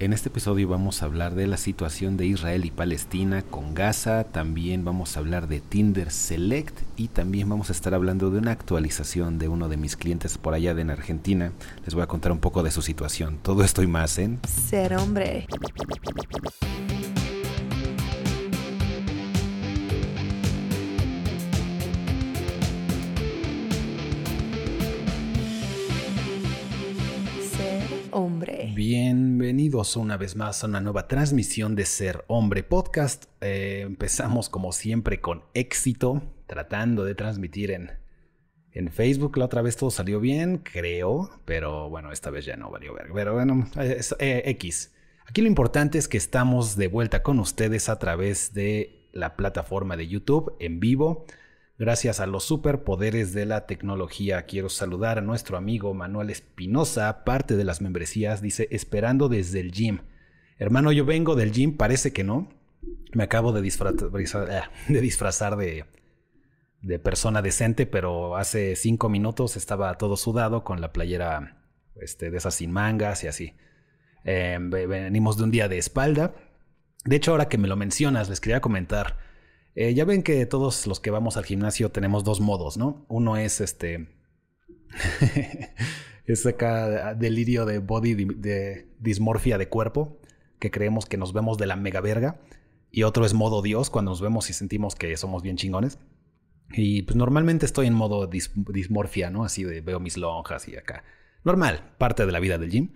[0.00, 4.24] En este episodio vamos a hablar de la situación de Israel y Palestina con Gaza,
[4.24, 8.52] también vamos a hablar de Tinder Select y también vamos a estar hablando de una
[8.52, 11.52] actualización de uno de mis clientes por allá en Argentina.
[11.84, 13.40] Les voy a contar un poco de su situación.
[13.42, 15.46] Todo esto y más en Ser hombre.
[28.74, 33.24] Bienvenidos una vez más a una nueva transmisión de Ser Hombre Podcast.
[33.40, 37.90] Eh, empezamos como siempre con éxito, tratando de transmitir en,
[38.70, 39.36] en Facebook.
[39.38, 43.08] La otra vez todo salió bien, creo, pero bueno, esta vez ya no valió ver.
[43.12, 44.94] Pero bueno, es, eh, X.
[45.26, 49.96] Aquí lo importante es que estamos de vuelta con ustedes a través de la plataforma
[49.96, 51.26] de YouTube en vivo.
[51.80, 57.56] Gracias a los superpoderes de la tecnología, quiero saludar a nuestro amigo Manuel Espinosa, parte
[57.56, 60.00] de las membresías, dice, esperando desde el gym.
[60.58, 62.50] Hermano, yo vengo del gym, parece que no.
[63.14, 70.18] Me acabo de, disfrazar de, disfrazar de, persona decente, pero hace cinco minutos estaba todo
[70.18, 71.64] sudado con la playera
[71.98, 73.54] este, de esas sin mangas y así.
[74.24, 76.34] Em, venimos de un día de espalda.
[77.06, 79.29] De hecho, ahora que me lo mencionas, les quería comentar
[79.74, 83.04] eh, ya ven que todos los que vamos al gimnasio tenemos dos modos, ¿no?
[83.08, 84.08] Uno es este.
[86.26, 90.20] es acá delirio de body, de dismorfia de cuerpo,
[90.58, 92.40] que creemos que nos vemos de la mega verga.
[92.90, 95.98] Y otro es modo Dios, cuando nos vemos y sentimos que somos bien chingones.
[96.72, 99.44] Y pues normalmente estoy en modo dismorfia, ¿no?
[99.44, 101.04] Así de veo mis lonjas y acá.
[101.44, 102.92] Normal, parte de la vida del gym.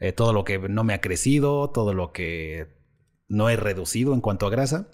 [0.00, 2.68] Eh, todo lo que no me ha crecido, todo lo que
[3.28, 4.90] no he reducido en cuanto a grasa.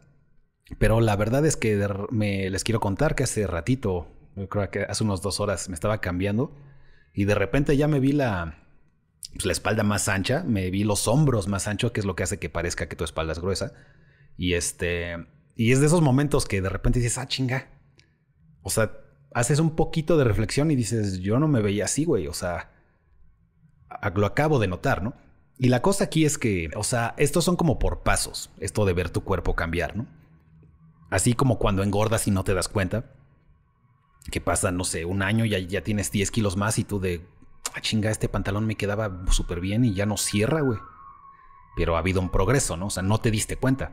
[0.79, 4.09] Pero la verdad es que me, les quiero contar que hace ratito,
[4.49, 6.57] creo que hace unos dos horas me estaba cambiando
[7.13, 8.59] y de repente ya me vi la,
[9.33, 12.23] pues, la espalda más ancha, me vi los hombros más anchos, que es lo que
[12.23, 13.73] hace que parezca que tu espalda es gruesa.
[14.37, 15.17] Y este,
[15.55, 17.69] y es de esos momentos que de repente dices, ah, chinga.
[18.63, 18.93] O sea,
[19.33, 22.27] haces un poquito de reflexión y dices, yo no me veía así, güey.
[22.27, 22.73] O sea,
[24.15, 25.15] lo acabo de notar, ¿no?
[25.59, 28.93] Y la cosa aquí es que, o sea, estos son como por pasos, esto de
[28.93, 30.07] ver tu cuerpo cambiar, ¿no?
[31.15, 33.05] Así como cuando engordas y no te das cuenta.
[34.33, 36.99] Que pasa, no sé, un año y ya, ya tienes 10 kilos más y tú
[36.99, 37.25] de,
[37.73, 40.81] ah, chinga, este pantalón me quedaba súper bien y ya no cierra, güey.
[41.77, 42.87] Pero ha habido un progreso, ¿no?
[42.87, 43.93] O sea, no te diste cuenta.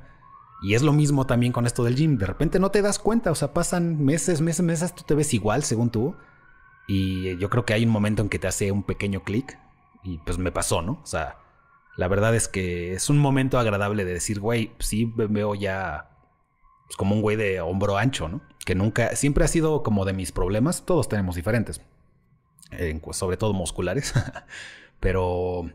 [0.64, 2.18] Y es lo mismo también con esto del gym.
[2.18, 5.32] De repente no te das cuenta, o sea, pasan meses, meses, meses, tú te ves
[5.36, 6.16] igual según tú.
[6.88, 9.60] Y yo creo que hay un momento en que te hace un pequeño clic.
[10.04, 10.94] Y pues me pasó, ¿no?
[10.94, 11.38] O sea,
[11.98, 16.11] la verdad es que es un momento agradable de decir, güey, sí veo ya
[16.92, 18.42] pues, como un güey de hombro ancho, ¿no?
[18.66, 21.80] Que nunca, siempre ha sido como de mis problemas, todos tenemos diferentes,
[23.14, 24.14] sobre todo musculares,
[25.00, 25.72] pero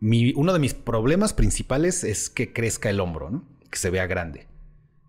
[0.00, 3.44] uno de mis problemas principales es que crezca el hombro, ¿no?
[3.70, 4.48] Que se vea grande.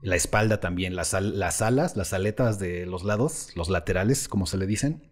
[0.01, 4.57] La espalda también, las, las alas, las aletas de los lados, los laterales, como se
[4.57, 5.09] le dicen,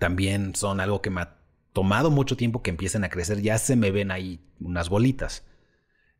[0.00, 1.36] también son algo que me ha
[1.72, 3.42] tomado mucho tiempo que empiecen a crecer.
[3.42, 5.44] Ya se me ven ahí unas bolitas.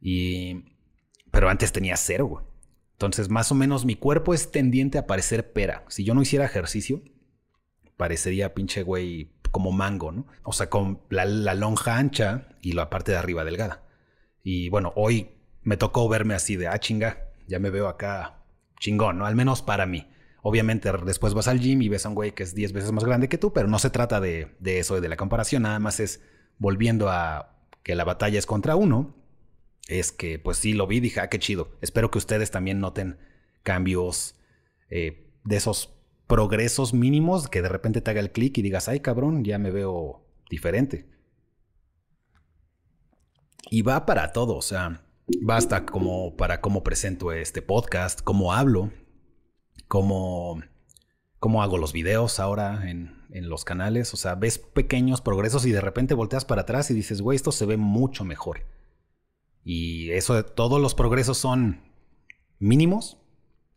[0.00, 0.72] Y...
[1.32, 2.44] Pero antes tenía cero, güey.
[2.94, 5.84] Entonces, más o menos mi cuerpo es tendiente a parecer pera.
[5.88, 7.02] Si yo no hiciera ejercicio,
[7.96, 10.26] parecería pinche güey como mango, ¿no?
[10.42, 13.82] O sea, con la, lonja ancha y la parte de arriba delgada.
[14.42, 15.30] Y bueno, hoy
[15.62, 18.42] me tocó verme así de, ah, chinga, ya me veo acá
[18.80, 19.26] chingón, ¿no?
[19.26, 20.08] Al menos para mí.
[20.42, 23.04] Obviamente después vas al gym y ves a un güey que es 10 veces más
[23.04, 26.00] grande que tú, pero no se trata de, de eso, de la comparación, nada más
[26.00, 26.22] es
[26.58, 29.14] volviendo a que la batalla es contra uno
[29.88, 31.76] es que pues sí lo vi, dije, ah, qué chido.
[31.80, 33.18] Espero que ustedes también noten
[33.62, 34.36] cambios
[34.90, 35.94] eh, de esos
[36.26, 39.70] progresos mínimos que de repente te haga el clic y digas, ay cabrón, ya me
[39.70, 41.08] veo diferente.
[43.70, 45.04] Y va para todo, o sea,
[45.42, 48.90] basta como para cómo presento este podcast, cómo hablo,
[49.88, 50.62] cómo,
[51.38, 54.12] cómo hago los videos ahora en, en los canales.
[54.14, 57.52] O sea, ves pequeños progresos y de repente volteas para atrás y dices, güey, esto
[57.52, 58.66] se ve mucho mejor.
[59.64, 61.82] Y eso, todos los progresos son
[62.58, 63.18] mínimos.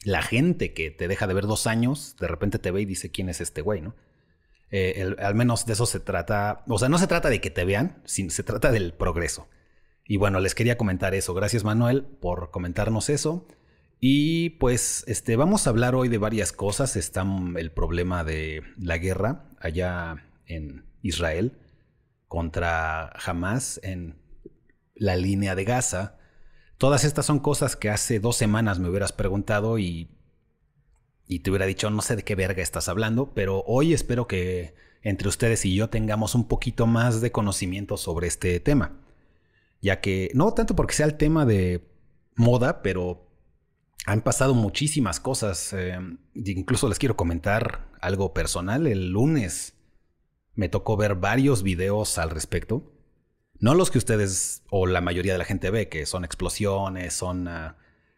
[0.04, 3.10] La gente que te deja de ver dos años, de repente te ve y dice
[3.10, 3.96] quién es este güey, ¿no?
[4.70, 6.64] Eh, al menos de eso se trata.
[6.68, 9.48] O sea, no se trata de que te vean, se trata del progreso.
[10.06, 11.34] Y bueno, les quería comentar eso.
[11.34, 13.48] Gracias, Manuel, por comentarnos eso.
[14.00, 16.96] Y pues, este, vamos a hablar hoy de varias cosas.
[16.96, 17.26] Está
[17.58, 21.58] el problema de la guerra allá en Israel
[22.28, 24.16] contra Hamas en
[25.00, 26.18] la línea de Gaza.
[26.78, 30.10] Todas estas son cosas que hace dos semanas me hubieras preguntado y,
[31.28, 34.76] y te hubiera dicho, no sé de qué verga estás hablando, pero hoy espero que
[35.02, 39.00] entre ustedes y yo tengamos un poquito más de conocimiento sobre este tema.
[39.82, 41.88] ya que no tanto porque sea el tema de
[42.36, 43.28] moda, pero
[44.06, 45.74] han pasado muchísimas cosas.
[45.74, 46.00] Eh,
[46.34, 48.88] incluso les quiero comentar algo personal.
[48.88, 49.74] El lunes
[50.56, 52.92] me tocó ver varios videos al respecto.
[53.60, 57.48] No los que ustedes o la mayoría de la gente ve, que son explosiones, son
[57.48, 57.78] ah,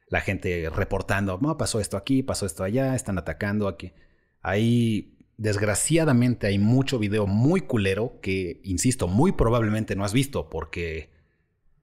[0.10, 3.94] la gente reportando, no, pasó esto aquí, pasó esto allá, están atacando aquí.
[4.42, 11.12] Ahí, desgraciadamente, hay mucho video muy culero que, insisto, muy probablemente no has visto porque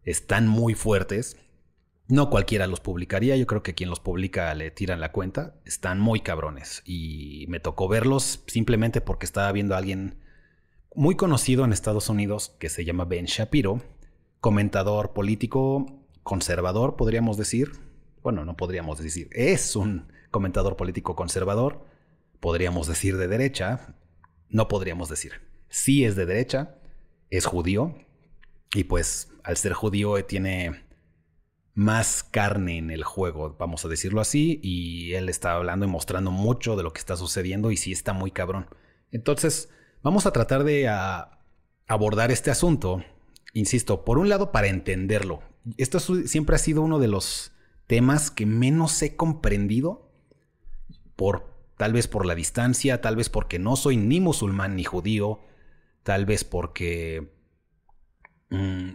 [0.02, 1.36] están muy fuertes.
[2.08, 5.56] No cualquiera los publicaría, yo creo que quien los publica le tiran la cuenta.
[5.64, 10.18] Están muy cabrones y me tocó verlos simplemente porque estaba viendo a alguien
[10.96, 13.82] muy conocido en Estados Unidos que se llama Ben Shapiro,
[14.40, 15.86] comentador político
[16.22, 17.70] conservador, podríamos decir.
[18.22, 21.84] Bueno, no podríamos decir, es un comentador político conservador,
[22.40, 23.94] podríamos decir de derecha,
[24.48, 25.32] no podríamos decir.
[25.68, 26.78] Sí es de derecha,
[27.30, 27.94] es judío,
[28.74, 30.82] y pues al ser judío tiene
[31.74, 36.30] más carne en el juego, vamos a decirlo así, y él está hablando y mostrando
[36.30, 38.66] mucho de lo que está sucediendo y sí está muy cabrón.
[39.12, 39.68] Entonces,
[40.06, 40.88] Vamos a tratar de
[41.88, 43.02] abordar este asunto,
[43.54, 45.42] insisto, por un lado para entenderlo.
[45.78, 47.50] Esto siempre ha sido uno de los
[47.88, 50.12] temas que menos he comprendido
[51.16, 55.40] por tal vez por la distancia, tal vez porque no soy ni musulmán ni judío,
[56.04, 57.34] tal vez porque
[58.50, 58.90] mm,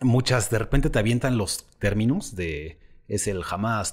[0.00, 3.92] muchas de repente te avientan los términos de es el Hamas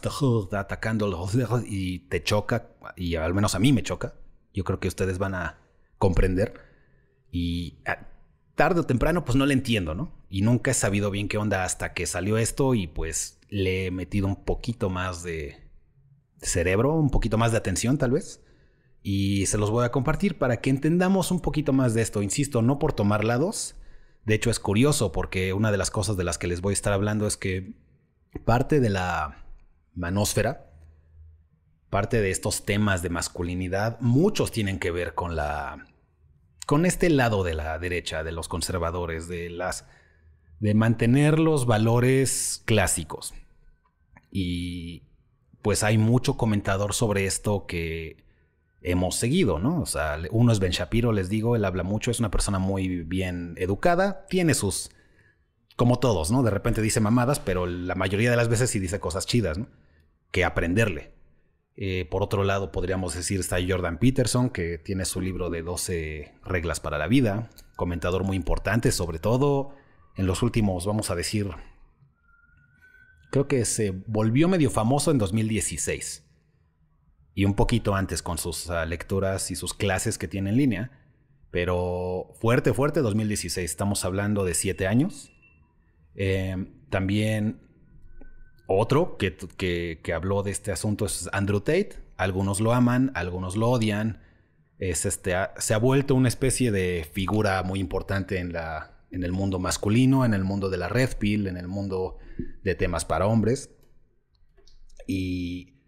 [0.54, 1.30] atacando
[1.66, 4.14] y te choca y al menos a mí me choca.
[4.54, 5.61] Yo creo que ustedes van a
[6.02, 6.56] comprender.
[7.32, 8.08] Y ah,
[8.56, 10.12] tarde o temprano, pues no le entiendo, ¿no?
[10.30, 13.92] Y nunca he sabido bien qué onda hasta que salió esto y pues le he
[13.92, 15.62] metido un poquito más de
[16.38, 18.42] cerebro, un poquito más de atención tal vez.
[19.04, 22.24] Y se los voy a compartir para que entendamos un poquito más de esto.
[22.24, 23.76] Insisto, no por tomar lados.
[24.26, 26.74] De hecho, es curioso porque una de las cosas de las que les voy a
[26.74, 27.76] estar hablando es que
[28.44, 29.46] parte de la
[29.94, 30.72] manósfera,
[31.92, 35.91] parte de estos temas de masculinidad, muchos tienen que ver con la
[36.72, 39.84] con este lado de la derecha, de los conservadores, de las
[40.62, 43.34] de mantener los valores clásicos.
[44.32, 45.04] Y
[45.62, 48.24] pues hay mucho comentador sobre esto que
[48.82, 49.82] hemos seguido, ¿no?
[49.82, 53.04] O sea, uno es Ben Shapiro, les digo, él habla mucho, es una persona muy
[53.04, 54.92] bien educada, tiene sus,
[55.76, 56.42] como todos, ¿no?
[56.42, 59.68] De repente dice mamadas, pero la mayoría de las veces sí dice cosas chidas, ¿no?
[60.32, 61.12] Que aprenderle.
[61.78, 66.34] Eh, por otro lado, podríamos decir, está Jordan Peterson, que tiene su libro de 12
[66.44, 69.76] reglas para la vida, comentador muy importante, sobre todo
[70.16, 71.50] en los últimos, vamos a decir,
[73.32, 76.28] creo que se volvió medio famoso en 2016
[77.34, 80.92] y un poquito antes con sus ah, lecturas y sus clases que tiene en línea,
[81.50, 85.32] pero fuerte, fuerte 2016, estamos hablando de siete años.
[86.16, 86.56] Eh,
[86.90, 87.62] también
[88.74, 89.36] otro que,
[90.02, 91.98] que, habló de este asunto es Andrew Tate.
[92.18, 94.22] Algunos lo aman, algunos lo odian.
[94.78, 99.32] Es este, se ha vuelto una especie de figura muy importante en, la, en el
[99.32, 102.18] mundo masculino, en el mundo de la red pill, en el mundo
[102.64, 103.70] de temas para hombres.
[105.08, 105.82] Y,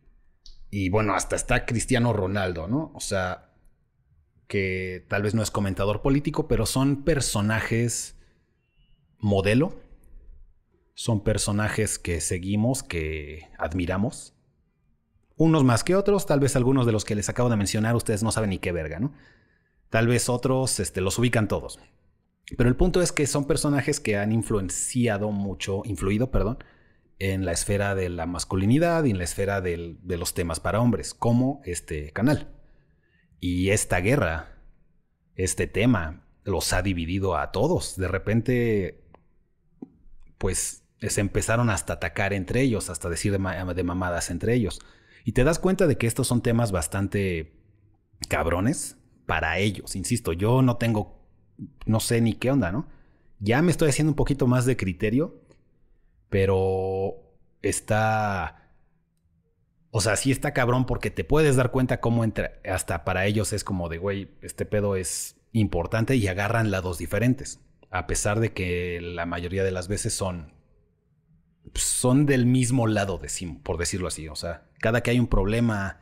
[0.69, 2.91] y bueno, hasta está Cristiano Ronaldo, ¿no?
[2.95, 3.53] O sea,
[4.47, 8.15] que tal vez no es comentador político, pero son personajes
[9.19, 9.82] modelo
[10.93, 14.33] son personajes que seguimos, que admiramos.
[15.35, 18.23] Unos más que otros, tal vez algunos de los que les acabo de mencionar ustedes
[18.23, 19.13] no saben ni qué verga, ¿no?
[19.89, 21.79] Tal vez otros este, los ubican todos.
[22.57, 26.63] Pero el punto es que son personajes que han influenciado mucho, influido, perdón,
[27.19, 31.13] en la esfera de la masculinidad y en la esfera de los temas para hombres,
[31.13, 32.53] como este canal.
[33.39, 34.57] Y esta guerra,
[35.35, 37.95] este tema, los ha dividido a todos.
[37.95, 39.03] De repente,
[40.37, 44.79] pues se empezaron hasta atacar entre ellos, hasta decir de, mamadas entre ellos.
[45.25, 47.53] Y te das cuenta de que estos son temas bastante
[48.29, 49.95] cabrones para ellos.
[49.95, 51.19] Insisto, yo no tengo,
[51.85, 52.87] no sé ni qué onda, ¿no?
[53.39, 55.41] Ya me estoy haciendo un poquito más de criterio,
[56.29, 57.15] pero
[57.61, 58.59] está...
[59.91, 63.53] O sea, sí está cabrón porque te puedes dar cuenta cómo entre, hasta para ellos
[63.53, 67.59] es como de, güey, este pedo es importante y agarran lados diferentes.
[67.91, 70.51] A pesar de que la mayoría de las veces son
[71.75, 73.19] son del mismo lado,
[73.63, 74.27] por decirlo así.
[74.27, 75.99] O sea, cada que hay un problema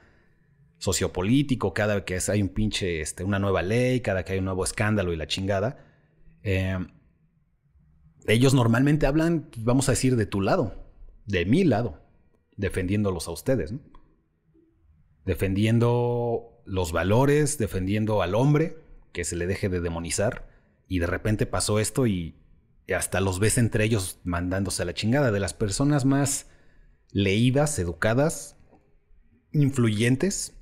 [0.77, 4.63] sociopolítico, cada que hay un pinche, este, una nueva ley, cada que hay un nuevo
[4.63, 5.85] escándalo y la chingada,
[6.43, 6.77] eh,
[8.27, 10.89] ellos normalmente hablan, vamos a decir, de tu lado,
[11.25, 12.01] de mi lado,
[12.57, 13.73] defendiéndolos a ustedes,
[15.25, 18.77] defendiendo los valores, defendiendo al hombre,
[19.11, 20.47] que se le deje de demonizar,
[20.87, 22.40] y de repente pasó esto y
[22.93, 26.47] hasta los ves entre ellos mandándose a la chingada de las personas más
[27.11, 28.57] leídas, educadas,
[29.51, 30.53] influyentes.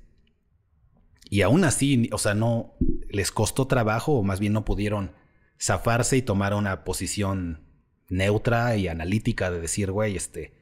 [1.28, 2.74] Y aún así, o sea, no
[3.08, 5.12] les costó trabajo o más bien no pudieron
[5.60, 7.66] zafarse y tomar una posición
[8.08, 10.54] neutra y analítica de decir, güey, este,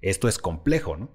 [0.00, 1.10] esto es complejo, ¿no?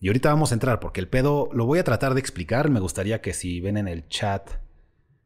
[0.00, 2.70] Y ahorita vamos a entrar porque el pedo lo voy a tratar de explicar.
[2.70, 4.50] Me gustaría que si ven en el chat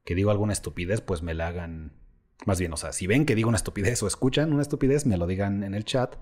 [0.05, 1.93] que digo alguna estupidez, pues me la hagan.
[2.47, 5.17] Más bien, o sea, si ven que digo una estupidez o escuchan una estupidez, me
[5.17, 6.17] lo digan en el chat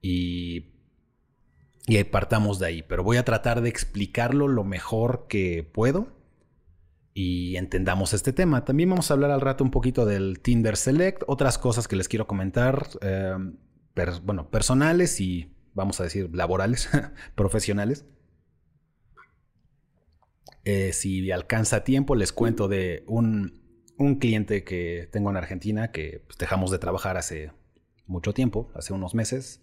[0.00, 0.74] y.
[1.86, 2.82] Y partamos de ahí.
[2.82, 6.18] Pero voy a tratar de explicarlo lo mejor que puedo
[7.14, 8.64] y entendamos este tema.
[8.64, 12.06] También vamos a hablar al rato un poquito del Tinder Select, otras cosas que les
[12.06, 13.34] quiero comentar, eh,
[14.22, 16.88] bueno, personales y vamos a decir, laborales,
[17.34, 18.04] profesionales.
[20.64, 23.67] Eh, si alcanza tiempo, les cuento de un,
[24.16, 27.52] cliente que tengo en Argentina que pues, dejamos de trabajar hace
[28.06, 29.60] mucho tiempo, hace unos meses,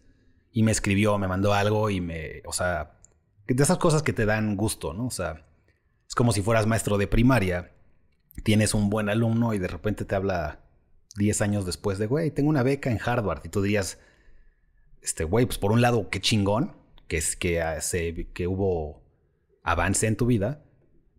[0.52, 3.00] y me escribió, me mandó algo y me, o sea,
[3.48, 5.08] de esas cosas que te dan gusto, ¿no?
[5.08, 5.46] O sea,
[6.08, 7.74] es como si fueras maestro de primaria,
[8.44, 10.62] tienes un buen alumno y de repente te habla
[11.18, 14.00] 10 años después de, güey, tengo una beca en Harvard, y tú dirías,
[15.02, 16.76] este, güey, pues por un lado, qué chingón,
[17.08, 19.04] que es que, hace, que hubo
[19.64, 20.64] avance en tu vida,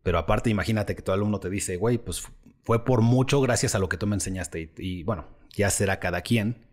[0.03, 2.23] pero aparte imagínate que tu alumno te dice, güey, pues
[2.67, 6.23] fue por mucho gracias a lo que tú me enseñaste y, bueno, ya será cada
[6.23, 6.67] quien.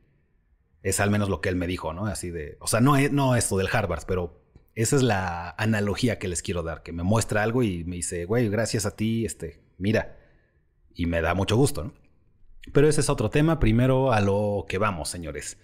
[0.81, 2.07] Es al menos lo que él me dijo, ¿no?
[2.07, 6.27] Así de, o sea, no, no esto del Harvard, pero esa es la analogía que
[6.27, 9.61] les quiero dar, que me muestra algo y me dice, güey, gracias a ti, este,
[9.77, 10.17] mira,
[10.95, 11.93] y me da mucho gusto, ¿no?
[12.73, 15.59] Pero ese es otro tema, primero a lo que vamos, señores.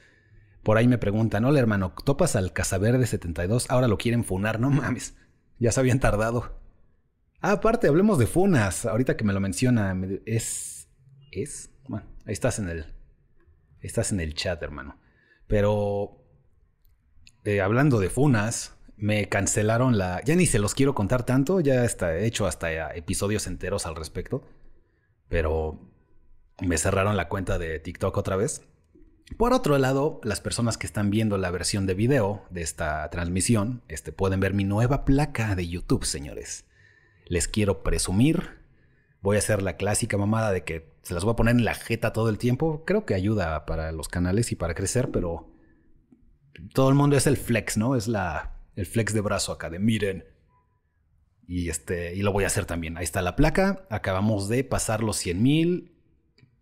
[0.62, 3.72] Por ahí me preguntan, hola hermano, ¿topas al Casaverde 72?
[3.72, 5.16] Ahora lo quieren funar, no mames.
[5.58, 6.59] Ya se habían tardado.
[7.42, 8.86] Ah, aparte, hablemos de funas.
[8.86, 10.90] Ahorita que me lo menciona, es...
[11.32, 11.70] ¿Es?
[11.88, 12.86] Bueno, ahí estás en el...
[13.82, 15.00] Estás en el chat, hermano.
[15.48, 16.18] Pero...
[17.46, 20.22] Eh, hablando de funas, me cancelaron la...
[20.26, 24.46] Ya ni se los quiero contar tanto, ya está hecho hasta episodios enteros al respecto.
[25.30, 25.80] Pero
[26.62, 28.64] me cerraron la cuenta de TikTok otra vez.
[29.38, 33.84] Por otro lado, las personas que están viendo la versión de video de esta transmisión,
[33.88, 36.66] este, pueden ver mi nueva placa de YouTube, señores.
[37.30, 38.60] Les quiero presumir.
[39.22, 41.76] Voy a hacer la clásica mamada de que se las voy a poner en la
[41.76, 42.84] jeta todo el tiempo.
[42.84, 45.50] Creo que ayuda para los canales y para crecer, pero
[46.74, 47.96] todo el mundo es el flex, ¿no?
[47.96, 50.26] Es la, el flex de brazo acá de miren.
[51.48, 52.98] Y, este, y lo voy a hacer también.
[52.98, 53.88] Ahí está la placa.
[53.90, 55.96] Acabamos de pasar los 100 mil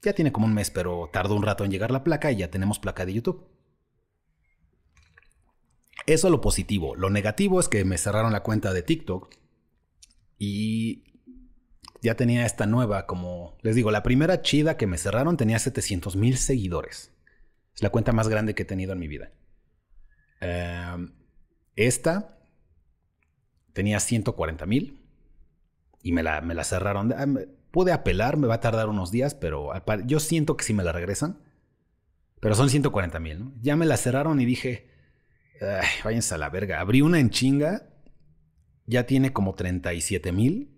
[0.02, 2.52] ya tiene como un mes, pero tardó un rato en llegar la placa y ya
[2.52, 3.48] tenemos placa de YouTube.
[6.06, 6.96] Eso lo positivo.
[6.96, 9.30] Lo negativo es que me cerraron la cuenta de TikTok
[10.38, 11.04] y
[12.02, 16.16] ya tenía esta nueva, como les digo, la primera chida que me cerraron tenía 700
[16.16, 17.12] mil seguidores.
[17.76, 19.32] Es la cuenta más grande que he tenido en mi vida.
[20.40, 21.14] Em,
[21.76, 22.40] esta
[23.74, 25.06] tenía 140 mil
[26.02, 27.14] y me la, me la cerraron.
[27.72, 29.72] Pude apelar, me va a tardar unos días, pero
[30.06, 31.40] yo siento que sí me la regresan.
[32.40, 33.54] Pero son 140 mil, ¿no?
[33.62, 34.90] Ya me la cerraron y dije,
[36.04, 36.80] váyanse a la verga.
[36.80, 37.90] Abrí una en chinga,
[38.88, 40.74] ya tiene como 37 mil.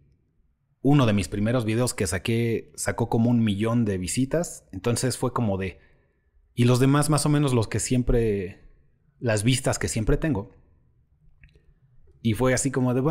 [0.82, 4.66] Uno de mis primeros videos que saqué sacó como un millón de visitas.
[4.72, 5.80] Entonces fue como de...
[6.54, 8.68] Y los demás más o menos los que siempre...
[9.20, 10.52] Las vistas que siempre tengo.
[12.22, 13.02] Y fue así como de...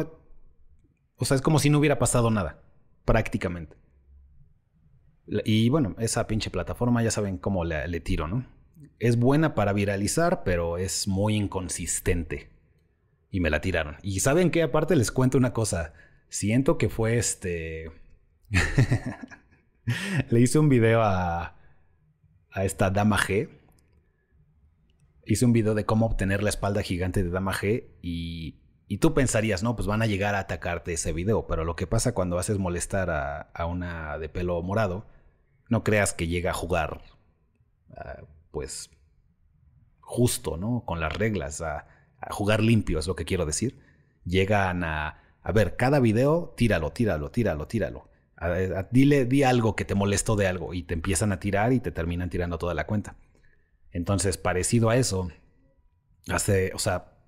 [1.17, 2.62] O sea, es como si no hubiera pasado nada
[3.05, 3.75] prácticamente.
[5.45, 8.47] Y bueno, esa pinche plataforma ya saben cómo le, tiro, ¿no?
[8.99, 12.50] Es buena para viralizar, pero es muy inconsistente.
[13.30, 13.97] Y me la tiraron.
[14.02, 15.92] Y saben qué, aparte les cuento una cosa.
[16.28, 17.90] Siento que fue este...
[20.30, 21.56] le hice un video a,
[22.50, 23.50] a esta Dama G.
[25.26, 28.58] Hice un video de cómo obtener la espalda gigante de Dama G y
[28.90, 31.87] y tú pensarías, no, pues van a llegar a atacarte ese video, pero lo que
[31.87, 35.06] pasa cuando haces molestar a, una de pelo morado,
[35.68, 37.02] no creas que llega a jugar,
[37.94, 38.90] ah, pues,
[40.00, 40.85] justo, ¿no?
[40.87, 41.87] Con las reglas, a,
[42.30, 43.78] jugar limpio, es lo que quiero decir.
[44.25, 48.08] Llegan a, a ver, cada video, tíralo, tíralo, tíralo, tíralo.
[48.90, 51.90] dile, di algo que te molestó de algo y te empiezan a tirar y te
[51.90, 53.16] terminan tirando toda la cuenta.
[53.92, 55.30] Entonces, parecido a eso,
[56.28, 57.18] hace, o sea,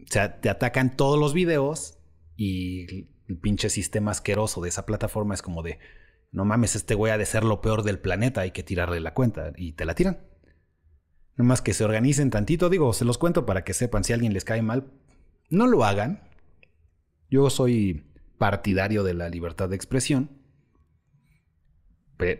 [0.00, 1.98] o sea, te atacan todos los videos
[2.36, 5.78] y el pinche sistema asqueroso de esa plataforma es como de,
[6.30, 9.14] no mames, este güey ha de ser lo peor del planeta, hay que tirarle la
[9.14, 10.18] cuenta y te la tiran.
[11.36, 14.16] Nada más que se organicen tantito, digo, se los cuento para que sepan si a
[14.16, 14.92] alguien les cae mal,
[15.50, 16.28] no lo hagan.
[17.28, 18.04] Yo soy
[18.38, 20.30] partidario de la libertad de expresión,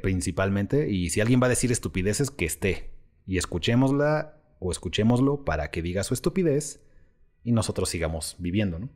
[0.03, 2.91] principalmente, y si alguien va a decir estupideces, que esté,
[3.27, 6.85] Y escuchémosla o escuchémoslo para que diga su estupidez
[7.43, 8.91] y nosotros sigamos viviendo, ¿no?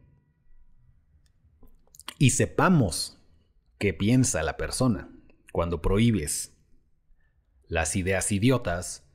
[2.19, 3.19] Y sepamos
[3.79, 5.11] qué piensa la persona
[5.53, 6.57] cuando prohíbes
[7.69, 9.08] las ideas idiotas,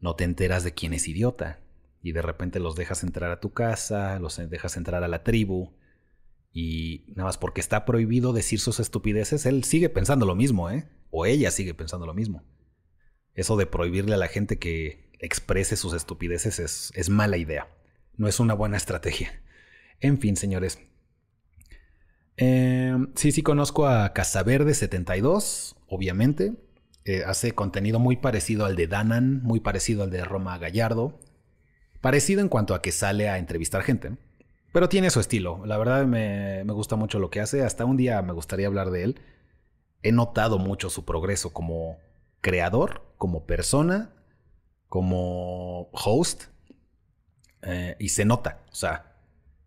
[0.00, 1.60] no te enteras de quién es idiota.
[2.02, 5.74] Y de repente los dejas entrar a tu casa, los dejas entrar a la tribu.
[6.52, 10.88] Y nada más porque está prohibido decir sus estupideces, él sigue pensando lo mismo, ¿eh?
[11.10, 12.42] O ella sigue pensando lo mismo.
[13.34, 17.68] Eso de prohibirle a la gente que exprese sus estupideces es, es mala idea.
[18.16, 19.42] No es una buena estrategia.
[20.00, 20.78] En fin, señores.
[22.36, 26.54] Eh, sí, sí conozco a Casaverde72, obviamente.
[27.26, 31.18] Hace contenido muy parecido al de Danan, muy parecido al de Roma Gallardo.
[32.00, 34.16] Parecido en cuanto a que sale a entrevistar gente.
[34.72, 35.64] Pero tiene su estilo.
[35.64, 37.64] La verdad me, me gusta mucho lo que hace.
[37.64, 39.20] Hasta un día me gustaría hablar de él.
[40.02, 41.96] He notado mucho su progreso como
[42.40, 44.14] creador, como persona,
[44.86, 46.44] como host.
[47.62, 48.64] Eh, y se nota.
[48.70, 49.16] O sea,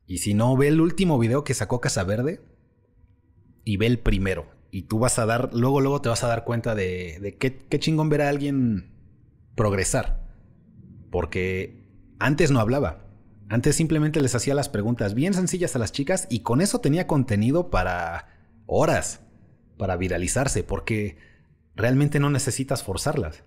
[0.05, 2.41] y si no ve el último video que sacó Casaverde
[3.63, 6.45] y ve el primero y tú vas a dar, luego, luego te vas a dar
[6.45, 8.93] cuenta de, qué, qué, chingón ver a alguien
[9.55, 10.25] progresar.
[11.11, 11.85] Porque
[12.19, 13.05] antes no hablaba.
[13.49, 17.05] Antes simplemente les hacía las preguntas bien sencillas a las chicas y con eso tenía
[17.05, 18.29] contenido para
[18.65, 19.19] horas,
[19.77, 21.17] para viralizarse, porque
[21.75, 23.43] realmente no necesitas forzarlas.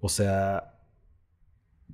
[0.00, 0.80] O sea,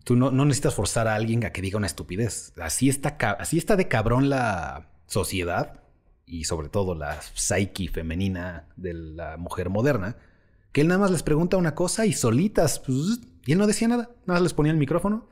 [0.03, 2.55] tú no, no necesitas forzar a alguien a que diga una estupidez.
[2.59, 5.86] Así está, así está de cabrón la sociedad
[6.27, 10.17] y sobre todo la psyche femenina de la mujer moderna,
[10.73, 13.89] que él nada más les pregunta una cosa y solitas, pues, y él no decía
[13.89, 15.29] nada, nada más les ponía el micrófono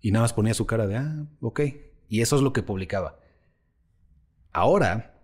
[0.00, 1.60] y nada más ponía su cara de, ah, ok,
[2.08, 3.20] y eso es lo que publicaba.
[4.52, 5.20] Ahora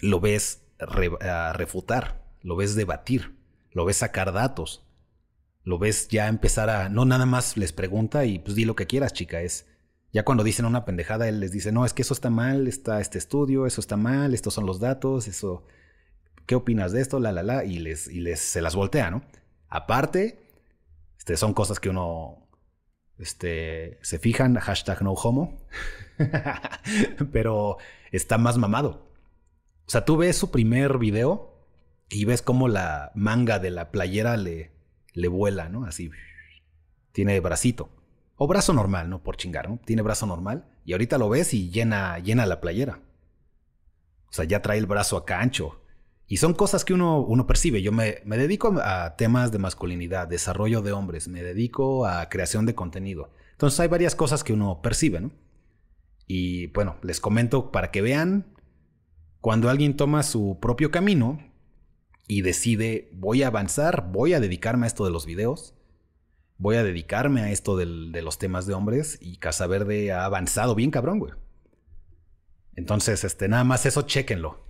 [0.00, 3.36] lo ves refutar, lo ves debatir,
[3.70, 4.86] lo ves sacar datos,
[5.64, 8.86] lo ves ya empezar a, no nada más les pregunta y pues di lo que
[8.86, 9.66] quieras, chica, es
[10.12, 13.00] ya cuando dicen una pendejada, él les dice, no, es que eso está mal, está
[13.00, 15.64] este estudio, eso está mal, estos son los datos, eso,
[16.46, 17.18] ¿qué opinas de esto?
[17.18, 19.22] La, la, la, y les, y les se las voltea, ¿no?
[19.68, 20.38] Aparte,
[21.18, 22.46] este, son cosas que uno,
[23.18, 25.58] este, se fijan, hashtag no homo,
[27.32, 27.78] pero
[28.10, 29.08] está más mamado.
[29.86, 31.66] O sea, tú ves su primer video
[32.10, 34.72] y ves cómo la manga de la playera le,
[35.14, 35.86] le vuela, ¿no?
[35.86, 36.10] Así,
[37.12, 37.88] tiene bracito.
[38.42, 39.78] O brazo normal, no por chingar, ¿no?
[39.84, 43.00] Tiene brazo normal y ahorita lo ves y llena, llena la playera.
[44.28, 45.80] O sea, ya trae el brazo acá ancho.
[46.26, 47.82] Y son cosas que uno, uno percibe.
[47.82, 52.66] Yo me, me dedico a temas de masculinidad, desarrollo de hombres, me dedico a creación
[52.66, 53.30] de contenido.
[53.52, 55.30] Entonces hay varias cosas que uno percibe, ¿no?
[56.26, 58.56] Y bueno, les comento para que vean
[59.40, 61.38] cuando alguien toma su propio camino
[62.26, 65.76] y decide, voy a avanzar, voy a dedicarme a esto de los videos,
[66.58, 70.74] voy a dedicarme a esto de los temas de hombres y Casa Verde ha avanzado
[70.74, 71.32] bien cabrón, güey.
[72.74, 74.64] Entonces, este, nada más eso, chéquenlo.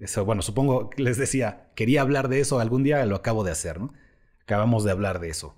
[0.00, 3.52] Eso, bueno, supongo que les decía, quería hablar de eso algún día, lo acabo de
[3.52, 3.92] hacer, ¿no?
[4.42, 5.56] Acabamos de hablar de eso.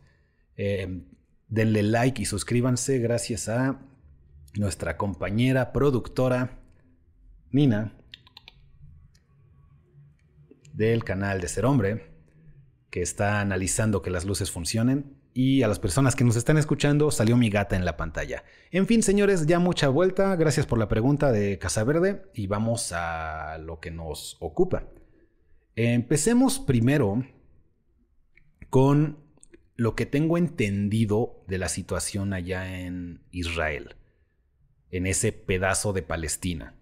[0.57, 1.07] Em,
[1.49, 3.81] denle like y suscríbanse gracias a
[4.55, 6.61] nuestra compañera productora
[7.51, 7.95] Nina
[10.73, 12.15] del canal de Ser Hombre,
[12.91, 17.11] que está analizando que las luces funcionen y a las personas que nos están escuchando
[17.11, 18.43] salió mi gata en la pantalla.
[18.71, 20.35] En fin, señores, ya mucha vuelta.
[20.35, 24.85] Gracias por la pregunta de Casa Verde y vamos a lo que nos ocupa.
[25.75, 27.23] Empecemos primero
[28.71, 29.19] con
[29.75, 33.97] lo que tengo entendido de la situación allá en Israel,
[34.91, 36.77] en ese pedazo de Palestina.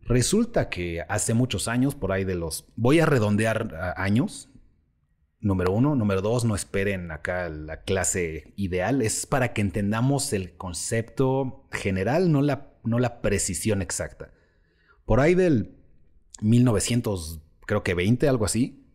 [0.00, 4.48] Resulta que hace muchos años, por ahí de los, voy a redondear años,
[5.44, 5.94] Número uno.
[5.94, 9.02] Número dos, no esperen acá la clase ideal.
[9.02, 14.32] Es para que entendamos el concepto general, no la, no la precisión exacta.
[15.04, 15.76] Por ahí del
[16.40, 18.86] 1900, creo que 20, algo así,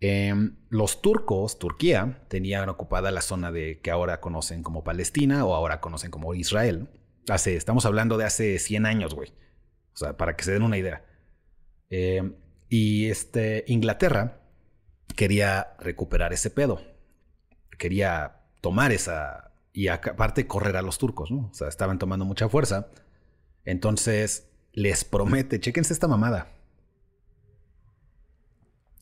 [0.00, 5.54] em, los turcos, Turquía, tenían ocupada la zona de que ahora conocen como Palestina o
[5.54, 6.88] ahora conocen como Israel.
[7.28, 9.28] Hace, estamos hablando de hace 100 años, güey.
[9.92, 11.04] O sea, para que se den una idea.
[11.90, 12.34] Em,
[12.70, 14.40] y este, Inglaterra
[15.16, 16.80] quería recuperar ese pedo.
[17.78, 19.52] Quería tomar esa...
[19.72, 21.50] Y aparte correr a los turcos, ¿no?
[21.50, 22.88] O sea, estaban tomando mucha fuerza.
[23.64, 26.52] Entonces les promete, chequense esta mamada.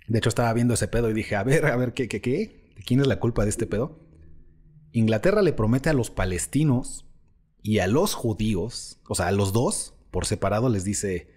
[0.09, 2.73] De hecho, estaba viendo ese pedo y dije, a ver, a ver, ¿qué, qué, qué?
[2.77, 4.01] ¿De quién es la culpa de este pedo?
[4.93, 7.07] Inglaterra le promete a los palestinos
[7.63, 11.31] y a los judíos, o sea, a los dos, por separado, les dice,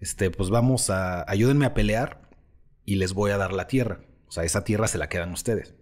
[0.00, 2.28] este, pues vamos a, ayúdenme a pelear
[2.84, 4.00] y les voy a dar la tierra.
[4.30, 5.74] O sea, esa tierra se la quedan ustedes.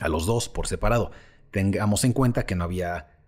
[0.00, 1.10] a los dos por separado.
[1.50, 3.20] Tengamos en cuenta que no había,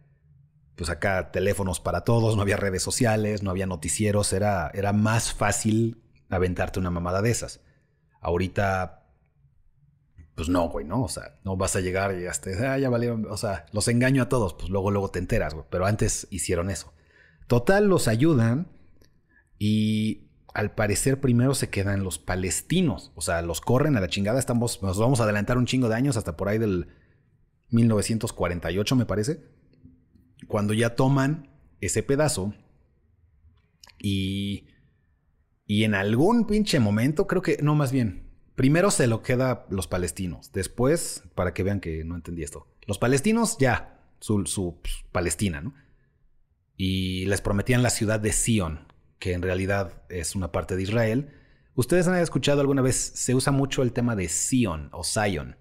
[0.75, 5.33] pues acá teléfonos para todos, no había redes sociales, no había noticieros, era, era más
[5.35, 7.61] fácil aventarte una mamada de esas.
[8.21, 9.07] Ahorita,
[10.35, 11.03] pues no, güey, ¿no?
[11.05, 14.23] O sea, no vas a llegar y hasta, ah, ya valieron, o sea, los engaño
[14.23, 15.67] a todos, pues luego, luego te enteras, güey.
[15.71, 16.95] Pero antes hicieron eso.
[17.49, 18.69] Total, los ayudan
[19.59, 20.28] y
[20.59, 23.13] al parecer primero se quedan los palestinos.
[23.15, 24.41] O sea, los corren a la chingada.
[24.41, 26.89] Estamos, nos vamos a adelantar un chingo de años hasta por ahí del
[27.71, 29.41] 1948, me parece.
[30.49, 31.49] Cuando ya toman
[31.81, 32.55] ese pedazo
[34.01, 34.67] y,
[35.65, 39.87] y en algún pinche momento, creo que, no, más bien, primero se lo queda los
[39.87, 40.51] palestinos.
[40.51, 45.61] Después, para que vean que no entendí esto, los palestinos ya, su, su pues, Palestina,
[45.61, 45.73] ¿no?
[46.77, 48.88] Y les prometían la ciudad de Sion,
[49.19, 51.35] que en realidad es una parte de Israel.
[51.75, 55.57] Ustedes han escuchado alguna vez, se usa mucho el tema de Sion o Zion.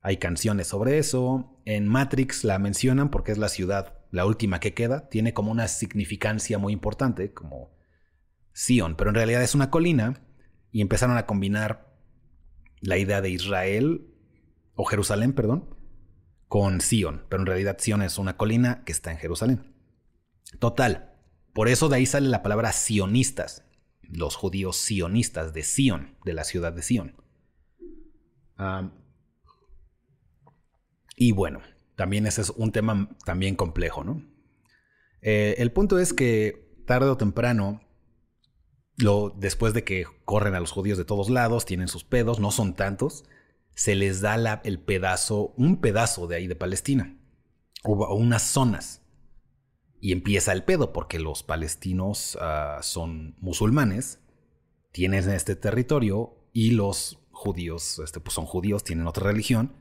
[0.00, 1.58] Hay canciones sobre eso.
[1.64, 5.08] En Matrix la mencionan porque es la ciudad, la última que queda.
[5.08, 7.74] Tiene como una significancia muy importante, como
[8.52, 10.22] Sion, pero en realidad es una colina
[10.70, 11.94] y empezaron a combinar
[12.80, 14.10] la idea de Israel,
[14.74, 15.74] o Jerusalén, perdón,
[16.48, 19.74] con Sion, pero en realidad Sion es una colina que está en Jerusalén.
[20.58, 21.13] Total,
[21.54, 23.64] por eso de ahí sale la palabra sionistas,
[24.02, 27.14] los judíos sionistas de Sion, de la ciudad de Sion.
[31.16, 31.60] y bueno,
[31.94, 34.22] también ese es un tema también complejo, ¿no?
[35.22, 37.80] Eh, el punto es que tarde o temprano,
[38.96, 42.50] lo, después de que corren a los judíos de todos lados, tienen sus pedos, no
[42.50, 43.24] son tantos,
[43.76, 47.16] se les da el pedazo, un pedazo de ahí de Palestina,
[47.84, 49.03] o unas zonas.
[50.04, 54.20] Y empieza el pedo, porque los palestinos ah, son musulmanes,
[54.92, 59.72] tienen este territorio, y los judíos, este, pues son judíos, tienen otra religión,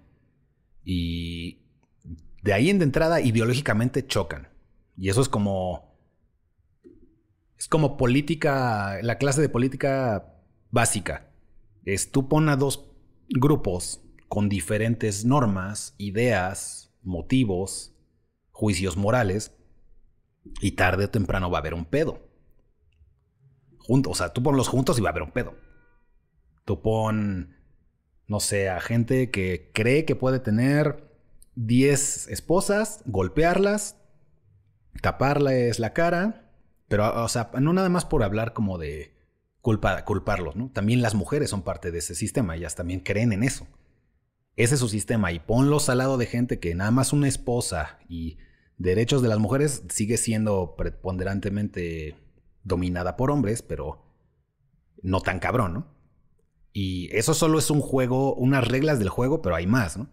[0.81, 1.65] y
[2.41, 4.47] de ahí en de entrada ideológicamente chocan.
[4.95, 5.93] Y eso es como.
[7.57, 10.37] Es como política, la clase de política
[10.71, 11.33] básica.
[11.83, 12.85] Es tú pon a dos
[13.27, 17.93] grupos con diferentes normas, ideas, motivos,
[18.51, 19.51] juicios morales,
[20.61, 22.27] y tarde o temprano va a haber un pedo.
[23.79, 25.55] Juntos, o sea, tú ponlos juntos y va a haber un pedo.
[26.65, 27.55] Tú pon,
[28.27, 31.11] no sé, a gente que cree que puede tener
[31.55, 33.97] 10 esposas, golpearlas,
[35.01, 36.51] taparles la cara,
[36.87, 39.13] pero, o sea, no nada más por hablar como de
[39.61, 40.69] culpa, culparlos, ¿no?
[40.71, 43.67] También las mujeres son parte de ese sistema, ellas también creen en eso.
[44.55, 47.97] Ese es su sistema y ponlos al lado de gente que nada más una esposa
[48.07, 48.37] y
[48.77, 52.15] derechos de las mujeres sigue siendo preponderantemente
[52.63, 54.03] dominada por hombres, pero
[55.01, 55.93] no tan cabrón, ¿no?
[56.71, 60.09] Y eso solo es un juego, unas reglas del juego, pero hay más, ¿no?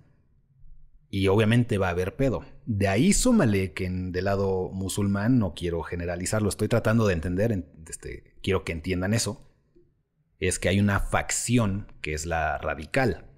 [1.09, 2.45] Y obviamente va a haber pedo.
[2.67, 7.65] De ahí súmale que en, del lado musulmán, no quiero generalizarlo, estoy tratando de entender,
[7.89, 9.51] este, quiero que entiendan eso,
[10.39, 13.30] es que hay una facción que es la radical,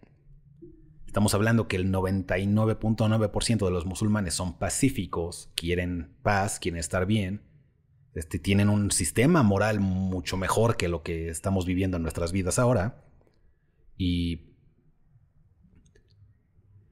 [1.12, 7.42] Estamos hablando que el 99.9% de los musulmanes son pacíficos, quieren paz, quieren estar bien,
[8.14, 12.58] este, tienen un sistema moral mucho mejor que lo que estamos viviendo en nuestras vidas
[12.58, 13.04] ahora.
[13.98, 14.54] Y,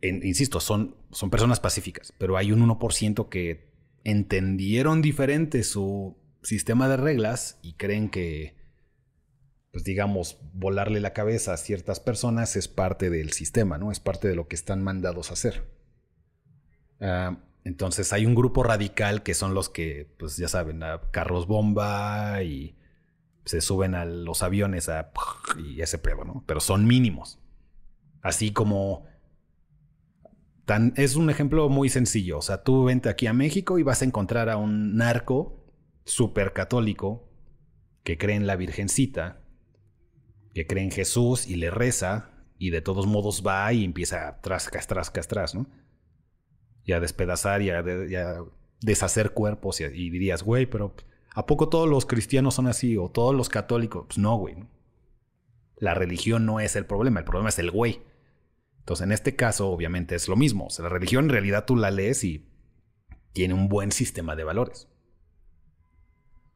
[0.02, 3.72] insisto, son, son personas pacíficas, pero hay un 1% que
[4.04, 8.59] entendieron diferente su sistema de reglas y creen que
[9.72, 13.92] pues digamos, volarle la cabeza a ciertas personas es parte del sistema, ¿no?
[13.92, 15.64] Es parte de lo que están mandados a hacer.
[17.00, 21.46] Ah, entonces hay un grupo radical que son los que, pues ya saben, a carros
[21.46, 22.76] bomba y
[23.44, 25.12] se suben a los aviones a,
[25.58, 26.42] y ese pedo, ¿no?
[26.46, 27.38] Pero son mínimos.
[28.22, 29.08] Así como...
[30.64, 32.38] Tan, es un ejemplo muy sencillo.
[32.38, 35.64] O sea, tú vente aquí a México y vas a encontrar a un narco
[36.04, 37.28] súper católico
[38.04, 39.39] que cree en la Virgencita
[40.60, 44.86] que cree en Jesús y le reza y de todos modos va y empieza trascas,
[44.86, 45.66] trascas, tras, ¿no?
[46.84, 47.82] Y a despedazar y a,
[48.82, 50.94] deshacer cuerpos y, dirías, güey, pero
[51.34, 54.04] ¿a poco todos los cristianos son así o todos los católicos?
[54.08, 54.56] Pues no, güey.
[55.76, 58.02] La religión no es el problema, el problema es el güey.
[58.80, 60.66] Entonces, en este caso, obviamente es lo mismo.
[60.66, 62.50] O sea, la religión en realidad tú la lees y
[63.32, 64.88] tiene un buen sistema de valores.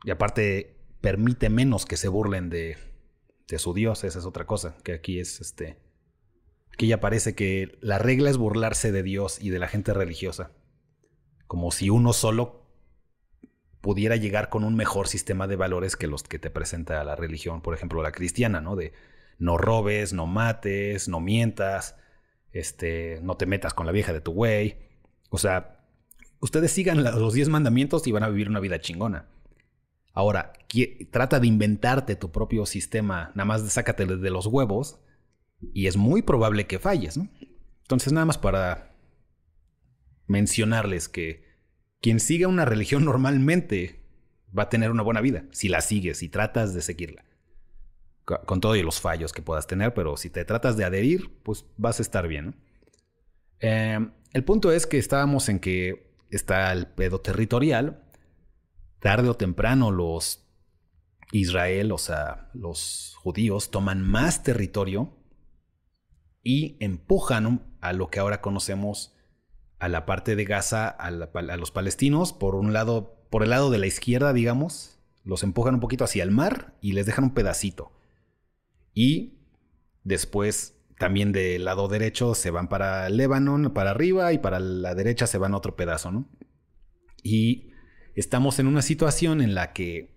[0.05, 2.77] Y aparte, permite menos que se burlen de,
[3.49, 5.79] de su Dios, esa es otra cosa, que aquí es este...
[6.73, 10.51] Aquí ya parece que la regla es burlarse de Dios y de la gente religiosa.
[11.47, 12.65] Como si uno solo
[13.81, 17.61] pudiera llegar con un mejor sistema de valores que los que te presenta la religión,
[17.61, 18.75] por ejemplo, la cristiana, ¿no?
[18.75, 18.93] De
[19.39, 21.95] no robes, no mates, no mientas,
[22.51, 24.79] este, no te metas con la vieja de tu güey.
[25.29, 25.85] O sea,
[26.41, 29.29] ustedes sigan los 10 mandamientos y van a vivir una vida chingona.
[30.15, 30.53] Ahora,
[31.11, 35.01] trata de inventarte tu propio sistema, nada más sácate de los huevos
[35.73, 37.29] y es muy probable que falles, ¿no?
[37.83, 38.95] Entonces, nada más para
[40.27, 41.45] mencionarles que
[42.01, 44.05] quien siga una religión normalmente
[44.57, 47.25] va a tener una buena vida, si la sigues, si tratas de seguirla.
[48.25, 51.99] Con todos los fallos que puedas tener, pero si te tratas de adherir, pues vas
[51.99, 52.57] a estar bien.
[53.59, 58.04] Em, el punto es que estábamos en que está el pedo territorial.
[59.05, 60.49] Tarde o temprano los
[61.31, 65.15] Israel, o sea, los judíos, toman más territorio
[66.43, 69.15] y empujan a lo que ahora conocemos
[69.79, 73.77] a la parte de Gaza, a, los palestinos, por un lado, por el lado de
[73.77, 77.93] la izquierda, digamos, los empujan un poquito hacia el mar y les dejan un pedacito.
[78.95, 79.35] Y
[80.03, 85.27] después también del lado derecho se van para Lebanon, para arriba, y para la derecha
[85.27, 86.27] se van otro pedazo, ¿no?
[87.23, 87.74] Y
[88.15, 90.11] estamos en una situación en la que,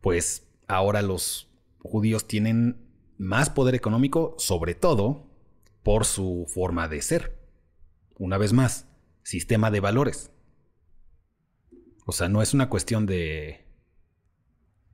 [0.00, 1.48] pues, ahora los
[1.80, 2.76] judíos tienen
[3.18, 5.26] más poder económico, sobre todo
[5.82, 7.38] por su forma de ser.
[8.18, 8.86] Una vez más,
[9.22, 10.30] sistema de valores.
[12.06, 13.64] O sea, no es una cuestión de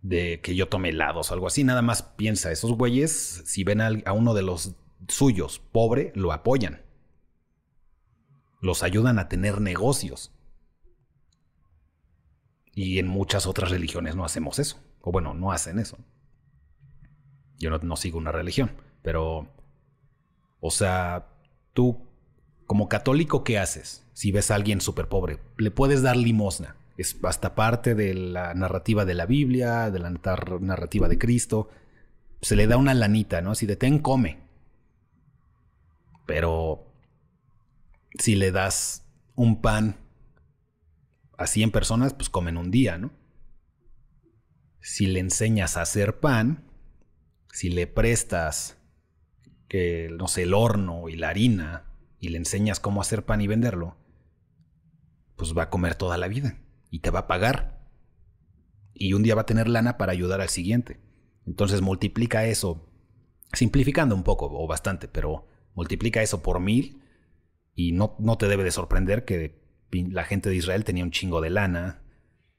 [0.03, 3.81] de que yo tome helados o algo así, nada más piensa, esos güeyes, si ven
[3.81, 4.75] a, uno de los
[5.09, 6.83] suyos pobre, lo apoyan.
[8.61, 10.33] Los ayudan a tener negocios.
[12.75, 14.79] Y en muchas otras religiones no hacemos eso.
[15.01, 15.99] O bueno, no hacen eso.
[17.59, 19.49] Yo no, sigo una religión, pero...
[20.61, 21.29] O sea,
[21.73, 22.07] tú
[22.67, 24.05] como católico, ¿qué haces?
[24.13, 26.77] Si ves a alguien súper pobre, le puedes dar limosna.
[26.97, 31.71] Es hasta parte de la narrativa de la Biblia, de la narrativa de Cristo.
[32.43, 33.55] Se le da una lanita, ¿no?
[33.55, 34.39] Si de ten, come.
[36.27, 36.87] Pero
[38.19, 39.05] si le das
[39.35, 39.97] un pan
[41.41, 43.13] a 100 personas, pues comen un día, ¿no?
[44.83, 46.71] Si le enseñas a hacer pan,
[47.51, 48.77] si le prestas
[49.67, 51.87] que, no sé, el horno y la harina
[52.19, 53.97] y le enseñas cómo hacer pan y venderlo,
[55.37, 57.89] pues va a comer toda la vida y te va a pagar.
[58.93, 61.01] Y un día va a tener lana para ayudar al siguiente.
[61.47, 62.87] Entonces multiplica eso,
[63.55, 67.03] simplificando un poco o bastante, pero multiplica eso por mil
[67.75, 69.60] y no, no te debe de sorprender que
[69.93, 72.03] la gente de Israel tenía un chingo de lana,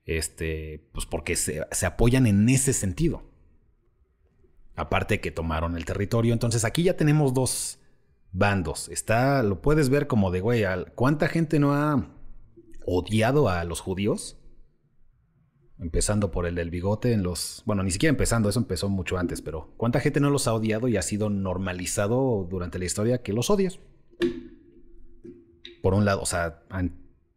[0.06, 3.24] este, pues porque se, apoyan en ese sentido.
[4.76, 6.34] Aparte que tomaron el territorio.
[6.34, 7.80] Entonces aquí ya tenemos dos
[8.32, 8.90] bandos.
[8.90, 10.64] Está, lo puedes ver como de, güey,
[10.96, 12.10] ¿cuánta gente no ha
[12.86, 14.38] odiado a los judíos?
[15.80, 17.64] Empezando por el del bigote en los...
[17.66, 20.88] Bueno, ni siquiera empezando, eso empezó mucho antes, pero ¿cuánta gente no los ha odiado
[20.88, 23.80] y ha sido normalizado durante la historia que los odias?
[25.82, 26.64] Por un lado, o sea,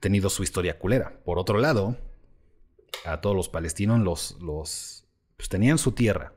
[0.04, 1.22] tenido su historia culera.
[1.24, 1.96] Por otro lado,
[3.06, 6.34] a todos los palestinos los, los pues tenían su tierra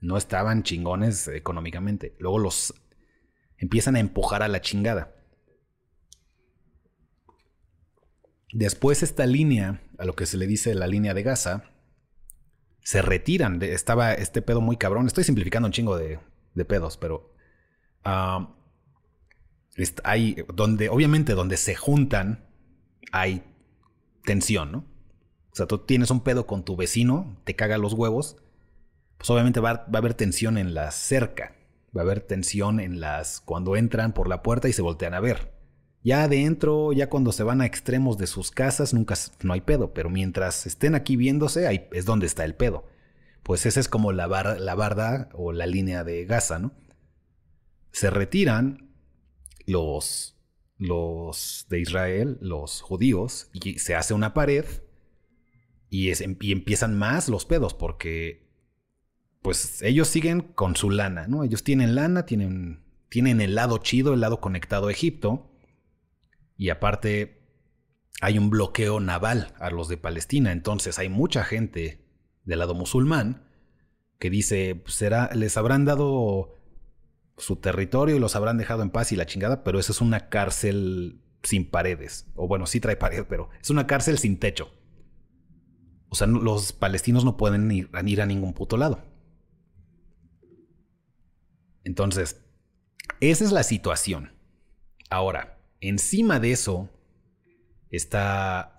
[0.00, 2.16] no estaban chingones económicamente.
[2.18, 2.74] Luego los
[3.56, 5.14] empiezan a empujar a la chingada.
[8.52, 11.70] Después esta línea, a lo que se le dice la línea de Gaza,
[12.80, 13.62] se retiran.
[13.62, 15.06] estaba este pedo muy cabrón.
[15.06, 16.18] Estoy simplificando un chingo de,
[16.66, 17.32] pedos, pero
[18.04, 18.56] ah,
[20.02, 22.53] hay donde, obviamente, donde se juntan,
[23.12, 23.42] hay
[24.24, 24.78] tensión, ¿no?
[25.52, 28.36] O sea, tú tienes un pedo con tu vecino, te caga los huevos,
[29.18, 31.54] pues obviamente va, a haber tensión en la cerca,
[31.96, 35.20] va a haber tensión en las cuando entran por la puerta y se voltean a
[35.20, 35.54] ver.
[36.02, 39.94] Ya adentro, ya cuando se van a extremos de sus casas, nunca no hay pedo,
[39.94, 42.84] pero mientras estén aquí viéndose, ahí es donde está el pedo.
[43.42, 46.72] Pues esa es como la, la barda o la línea de Gaza, ¿no?
[47.92, 48.90] Se retiran
[49.66, 50.33] los,
[50.76, 54.64] los de Israel, los judíos, y se hace una pared
[55.88, 58.44] y, es, y empiezan más los pedos, porque
[59.42, 61.44] pues ellos siguen con su lana, ¿no?
[61.44, 65.50] Ellos tienen lana, tienen, tienen el lado chido, el lado conectado a Egipto,
[66.56, 67.42] y aparte
[68.20, 72.04] hay un bloqueo naval a los de Palestina, entonces hay mucha gente
[72.44, 73.46] del lado musulmán
[74.18, 76.54] que dice, pues, será, les habrán dado
[77.36, 80.28] su territorio y los habrán dejado en paz y la chingada, pero esa es una
[80.28, 84.72] cárcel sin paredes, o bueno, sí trae paredes, pero es una cárcel sin techo.
[86.08, 89.02] O sea, los palestinos no pueden ir a ningún puto lado.
[91.82, 92.40] Entonces,
[93.20, 94.32] esa es la situación.
[95.10, 96.88] Ahora, encima de eso
[97.90, 98.76] está,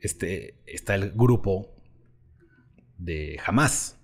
[0.00, 1.74] este, está el grupo
[2.98, 3.98] de Hamas.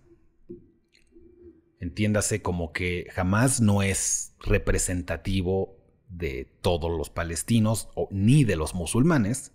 [1.80, 5.76] Entiéndase como que jamás no es representativo
[6.08, 9.52] de todos los palestinos ni de los musulmanes.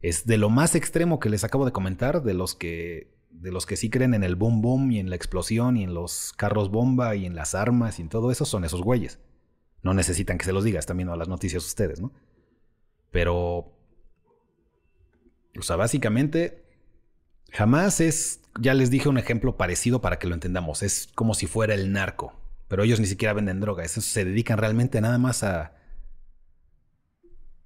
[0.00, 3.64] Es de lo más extremo que les acabo de comentar, de los que de los
[3.64, 6.70] que sí creen en el boom boom y en la explosión y en los carros
[6.70, 9.20] bomba y en las armas y en todo eso son esos güeyes.
[9.82, 12.12] No necesitan que se los digas también a las noticias ustedes, ¿no?
[13.10, 13.72] Pero
[15.58, 16.64] o sea, básicamente
[17.50, 21.46] jamás es ya les dije un ejemplo parecido para que lo entendamos, es como si
[21.46, 22.32] fuera el narco,
[22.68, 25.72] pero ellos ni siquiera venden droga, esos se dedican realmente nada más a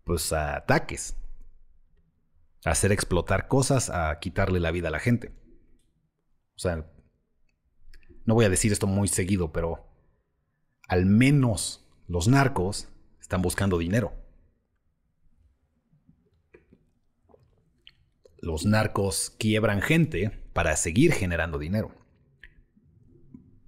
[0.04, 1.16] pues a ataques,
[2.64, 5.32] a hacer explotar cosas, a quitarle la vida a la gente.
[6.56, 6.86] O sea,
[8.26, 9.88] no voy a decir esto muy seguido, pero
[10.88, 12.88] al menos los narcos
[13.20, 14.12] están buscando dinero.
[18.44, 21.92] Los narcos quiebran gente para seguir generando dinero.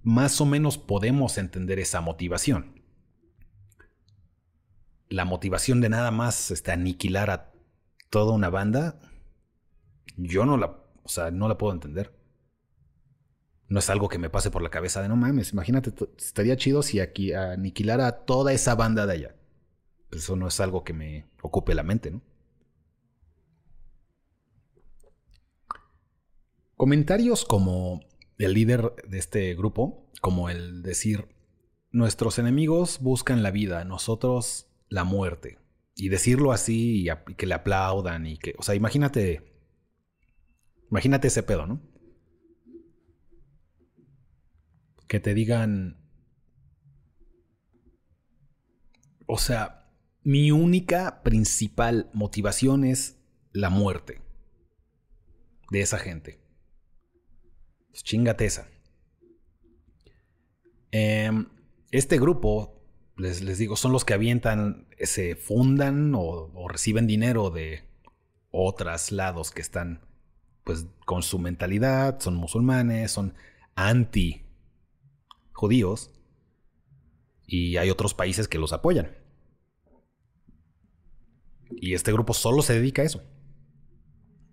[0.03, 2.83] Más o menos podemos entender esa motivación.
[5.09, 7.51] La motivación de nada más este, aniquilar a
[8.11, 8.99] toda una banda,
[10.15, 12.15] yo no la, o sea, no la puedo entender
[13.69, 16.81] no es algo que me pase por la cabeza de no mames, imagínate, estaría chido
[16.83, 19.35] si aquí aniquilara toda esa banda de allá.
[20.11, 22.21] Eso no es algo que me ocupe la mente, ¿no?
[26.77, 27.99] Comentarios como
[28.37, 31.27] el líder de este grupo, como el decir,
[31.91, 35.59] nuestros enemigos buscan la vida, nosotros la muerte.
[35.95, 39.51] Y decirlo así y, que le aplaudan y que, o sea, imagínate,
[40.89, 41.81] imagínate ese pedo, ¿no?
[45.07, 45.97] que te digan,
[49.25, 49.89] o sea,
[50.23, 53.17] mi única principal motivación es
[53.53, 54.21] la muerte
[55.71, 56.39] de esa gente.
[57.89, 58.67] Pues chingate esa.
[60.91, 61.47] Em,
[61.91, 62.81] este grupo,
[63.17, 67.83] les, digo, son los que avientan, se fundan o, o reciben dinero de
[68.51, 70.01] otros lados que están
[70.63, 73.33] pues con su mentalidad, son musulmanes, son
[73.75, 74.43] anti
[75.53, 76.11] judíos
[77.45, 79.15] y hay otros países que los apoyan.
[81.69, 83.23] Y este grupo solo se dedica a eso.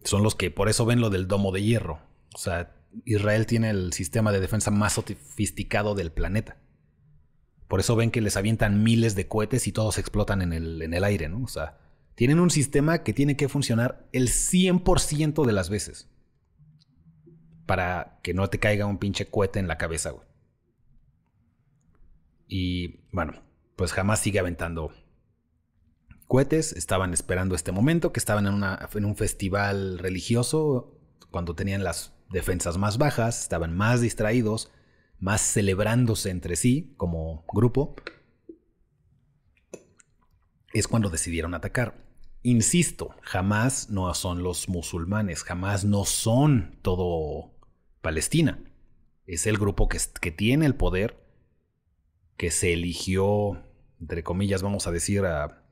[0.05, 2.01] Son los que por eso ven lo del domo de hierro.
[2.35, 6.59] O sea, Israel tiene el sistema de defensa más sofisticado del planeta.
[7.69, 10.95] Por eso ven que les avientan miles de cohetes y todos explotan en el, en
[10.95, 11.43] el aire, ¿no?
[11.43, 11.79] O sea,
[12.15, 16.09] tienen un sistema que tiene que funcionar el 100% de las veces.
[17.67, 20.27] Para que no te caiga un pinche cohete en la cabeza, güey.
[22.47, 23.43] Y bueno,
[23.75, 24.93] pues jamás sigue aventando
[26.27, 26.73] cohetes.
[26.73, 30.94] Estaban esperando este momento, que estaban en, una, en un festival religioso,
[31.35, 34.71] cuando tenían las defensas más bajas, estaban más distraídos,
[35.19, 37.97] más celebrándose entre sí como grupo.
[40.73, 42.07] Es cuando decidieron atacar.
[42.45, 47.51] Insisto, jamás no son los musulmanes, jamás no son todo
[48.01, 48.63] Palestina.
[49.27, 51.19] Es el grupo que, que tiene el poder
[52.37, 53.61] que se eligió,
[54.05, 55.23] entre comillas, vamos a decir,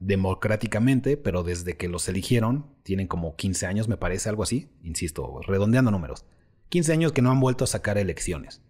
[0.00, 5.38] democráticamente, pero desde que los eligieron, tienen como 15 años, me parece, algo así, insisto,
[5.46, 6.24] redondeando números.
[6.70, 8.62] 15 años que no han vuelto a sacar elecciones.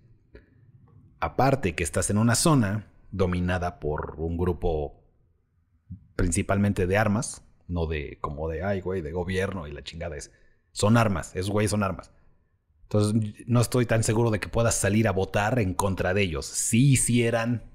[1.20, 5.00] Aparte que estás en una zona dominada por un grupo
[6.16, 10.32] principalmente de armas, no de como de, ay, güey, de gobierno y la chingada es.
[10.72, 12.10] Son armas, es güey, son armas.
[12.82, 16.46] Entonces, no estoy tan seguro de que puedas salir a votar en contra de ellos.
[16.46, 17.71] Si hicieran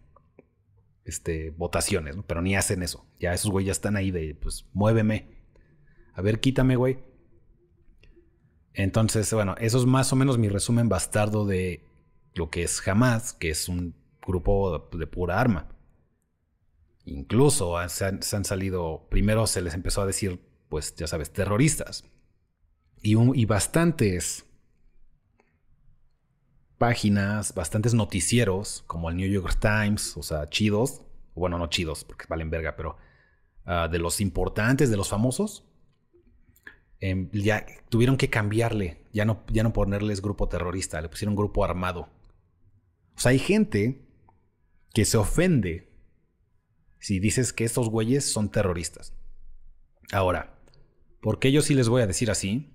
[1.08, 3.08] este, votaciones, pero ni hacen eso.
[3.18, 5.30] Ya esos güey ya están ahí de, pues, muéveme.
[6.14, 7.00] A ver, quítame, güey.
[8.74, 11.84] Entonces, bueno, eso es más o menos mi resumen bastardo de
[12.34, 15.70] lo que es Hamas, que es un grupo de pura arma.
[17.06, 22.04] Incluso se han, salido, primero se les empezó a decir, pues ya sabes, terroristas.
[23.02, 24.46] Y, y bastantes
[26.78, 31.02] páginas, bastantes noticieros, como el New York Times, o sea, chidos,
[31.38, 32.98] bueno, no chidos, porque valen verga, pero
[33.66, 35.66] ah, de los importantes, de los famosos,
[37.00, 41.64] em, ya tuvieron que cambiarle, ya no, ya no ponerles grupo terrorista, le pusieron grupo
[41.64, 42.10] armado.
[43.16, 44.06] O sea, hay gente
[44.94, 45.88] que se ofende
[47.00, 49.14] si dices que estos güeyes son terroristas.
[50.12, 50.60] Ahora,
[51.22, 52.74] ¿por qué yo sí les voy a decir así?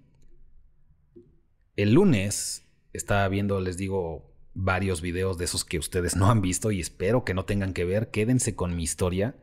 [1.76, 6.70] El lunes estaba viendo, les digo, varios videos de esos que ustedes no han visto
[6.70, 8.11] y espero que no tengan que ver.
[8.11, 9.36] Quédense con mi historia.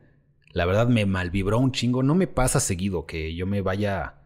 [0.52, 2.02] La verdad me malvibró un chingo.
[2.02, 4.22] No me pasa seguido que yo me vaya...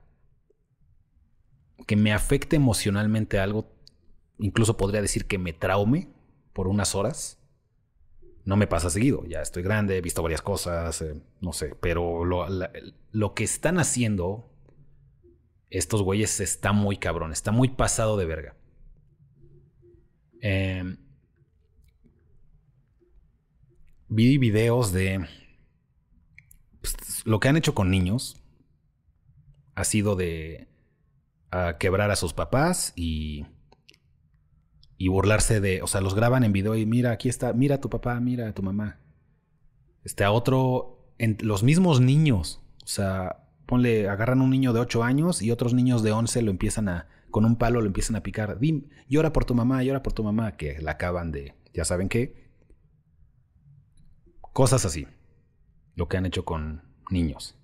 [1.87, 3.72] que me afecte emocionalmente algo.
[4.39, 6.09] Incluso podría decir que me traume.
[6.53, 7.39] por unas horas.
[8.45, 12.26] No me pasa seguido, ya estoy grande, he visto varias cosas, eh, no sé, pero
[12.26, 12.47] lo,
[13.11, 14.51] lo que están haciendo
[15.70, 18.55] estos güeyes está muy cabrón, está muy pasado de verga.
[20.47, 20.97] Eh,
[24.09, 25.26] vi videos de
[26.82, 28.36] pues, lo que han hecho con niños.
[29.74, 30.68] Ha sido de
[31.78, 33.47] quebrar a sus papás y,
[34.99, 37.80] y burlarse de, o sea, los graban en video y mira, aquí está, mira a
[37.80, 38.99] tu papá, mira a tu mamá.
[40.03, 45.05] Este, a otro, en, los mismos niños, o sea, ponle, agarran un niño de 8
[45.05, 48.22] años y otros niños de 11 lo empiezan a, con un palo lo empiezan a
[48.22, 48.61] picar.
[48.61, 52.09] Dim, llora por tu mamá, llora por tu mamá, que la acaban de, ya saben
[52.09, 52.49] qué.
[54.41, 55.09] Cosas así.
[55.97, 57.57] Lo que han hecho con niños.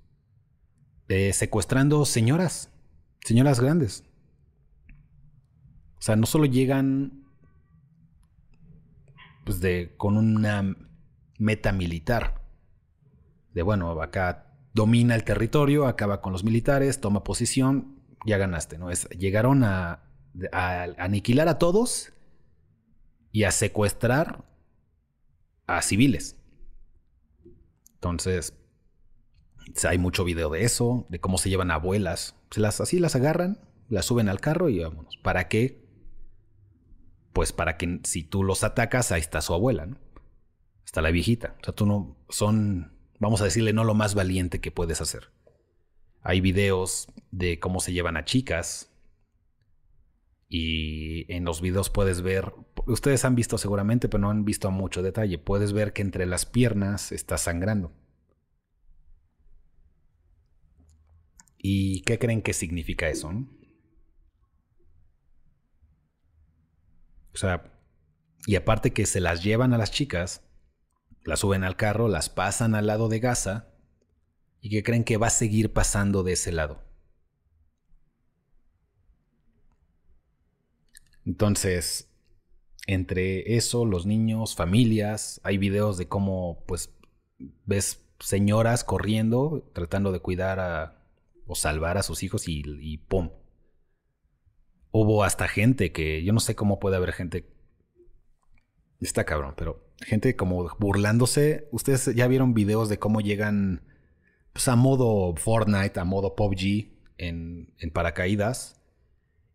[1.07, 2.73] secuestrando señoras.
[3.25, 4.03] Señoras grandes.
[5.99, 7.29] O sea, no solo llegan
[9.45, 10.77] pues de con una
[11.39, 12.43] meta militar.
[13.55, 18.91] De bueno, acá domina el territorio, acaba con los militares, toma posición, ya ganaste, ¿no?
[18.91, 20.05] Es, llegaron a,
[20.53, 22.12] aniquilar a todos
[23.33, 24.45] y a secuestrar
[25.66, 26.37] a civiles.
[27.95, 28.55] Entonces,
[29.89, 32.37] hay mucho video de eso, de cómo se llevan abuelas.
[32.51, 35.16] Se las, así las agarran, las suben al carro y vámonos.
[35.23, 35.85] ¿Para qué?
[37.33, 39.99] Pues para que si tú los atacas, ahí está su abuela, ¿no?
[40.85, 41.57] Está la viejita.
[41.61, 42.16] O sea, tú no.
[42.29, 45.31] Son, vamos a decirle, no lo más valiente que puedes hacer.
[46.23, 48.91] Hay videos de cómo se llevan a chicas.
[50.49, 52.53] Y en los videos puedes ver,
[52.87, 55.39] ustedes han visto seguramente, pero no han visto a mucho detalle.
[55.39, 57.93] Puedes ver que entre las piernas está sangrando.
[61.57, 63.29] ¿Y qué creen que significa eso?
[67.33, 67.73] O sea,
[68.47, 70.43] y aparte que se las llevan a las chicas,
[71.25, 73.70] las suben al carro, las pasan al lado de Gaza,
[74.61, 76.83] y que creen que va a seguir pasando de ese lado.
[81.25, 82.11] Entonces,
[82.87, 86.93] entre eso, los niños, familias, hay videos de cómo, pues,
[87.67, 91.05] ves señoras corriendo, tratando de cuidar a,
[91.47, 93.31] o salvar a sus hijos y, y ¡pum!
[94.93, 97.49] Hubo hasta gente que, yo no sé cómo puede haber gente,
[99.01, 101.69] está cabrón, pero gente como burlándose.
[101.71, 103.83] Ustedes ya vieron videos de cómo llegan
[104.53, 106.88] pues, a modo Fortnite, a modo PUBG
[107.18, 108.80] en, en paracaídas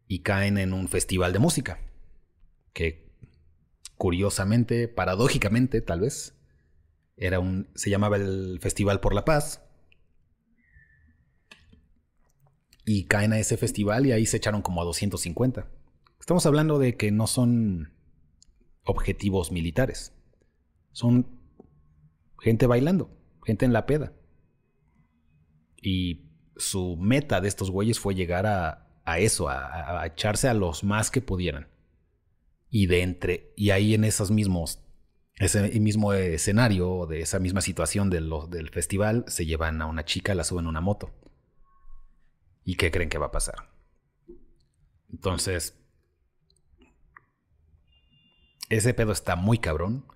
[0.07, 1.79] y caen en un festival de música.
[2.73, 3.05] Que
[3.97, 6.35] curiosamente, paradójicamente tal vez,
[7.17, 9.61] era un, se llamaba el Festival por la Paz.
[12.85, 15.67] Y caen a ese festival y ahí se echaron como a 250.
[16.19, 17.93] Estamos hablando de que no son
[18.83, 20.13] objetivos militares.
[20.91, 21.27] Son
[22.39, 23.09] gente bailando,
[23.43, 24.13] gente en la peda.
[25.85, 31.11] Y su meta de estos güeyes fue llegar a, eso, a, echarse a los más
[31.11, 31.67] que pudieran.
[32.71, 34.79] Y de entre, y ahí en esos mismos,
[35.35, 38.19] ese mismo escenario, de esa misma situación de
[38.49, 41.13] del festival, se llevan a una chica, la suben a una moto.
[42.63, 43.69] ¿Y qué creen que va a pasar?
[45.11, 45.79] Entonces,
[48.69, 50.07] ese pedo está muy cabrón.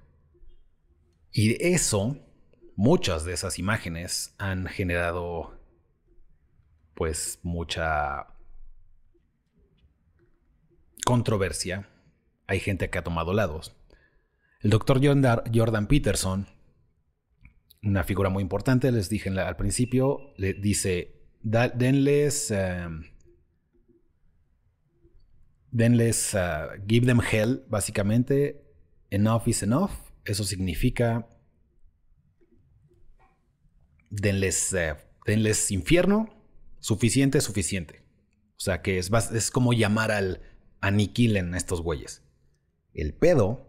[1.32, 2.18] Y eso,
[2.76, 5.59] muchas de esas imágenes han generado
[7.00, 8.28] pues mucha
[11.06, 11.88] controversia,
[12.46, 13.74] hay gente que ha tomado lados.
[14.60, 16.48] El doctor Jordan Peterson,
[17.82, 23.06] una figura muy importante, les dije al principio, le dice, denles, em,
[25.72, 28.62] denles, uh, give them hell, básicamente,
[29.10, 29.92] enough is enough.
[30.26, 31.30] Eso significa,
[34.10, 36.39] denles, eh, denles infierno,
[36.80, 38.04] suficiente, suficiente.
[38.58, 40.42] O sea que es, es como llamar al,
[40.82, 42.24] aniquilen a estos güeyes.
[42.94, 43.68] El pedo,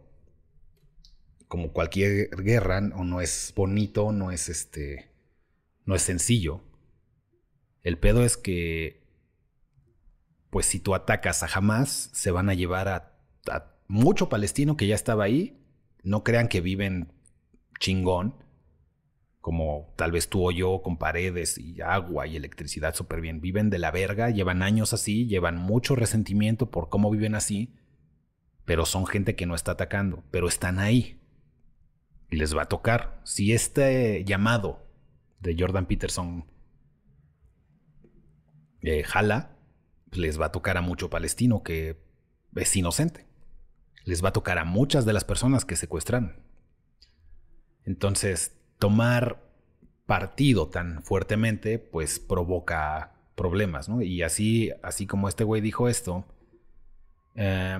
[1.48, 5.12] como cualquier guerra, o no es bonito, no es este,
[5.84, 6.62] no es sencillo.
[7.82, 9.06] El pedo es que,
[10.50, 13.18] pues si tú atacas a Hamas, se van a llevar a,
[13.50, 15.56] a mucho palestino que ya estaba ahí.
[16.02, 17.12] No crean que viven
[17.78, 18.34] chingón
[19.40, 23.40] como tal vez tú o yo, con paredes y agua y electricidad súper bien.
[23.40, 27.74] Viven de la verga, llevan años así, llevan mucho resentimiento por cómo viven así,
[28.66, 31.20] pero son gente que no está atacando, pero están ahí.
[32.30, 33.20] Y les va a tocar.
[33.24, 34.86] Si este llamado
[35.40, 36.44] de Jordan Peterson
[38.82, 39.56] eh, jala,
[40.12, 42.02] les va a tocar a mucho palestino que
[42.56, 43.26] es inocente.
[44.04, 46.42] les va a tocar a muchas de las personas que secuestran.
[47.84, 49.48] Entonces, tomar
[50.06, 54.02] partido tan fuertemente, pues provoca problemas, ¿no?
[54.02, 56.24] Y así, así como este güey dijo esto,
[57.36, 57.78] eh,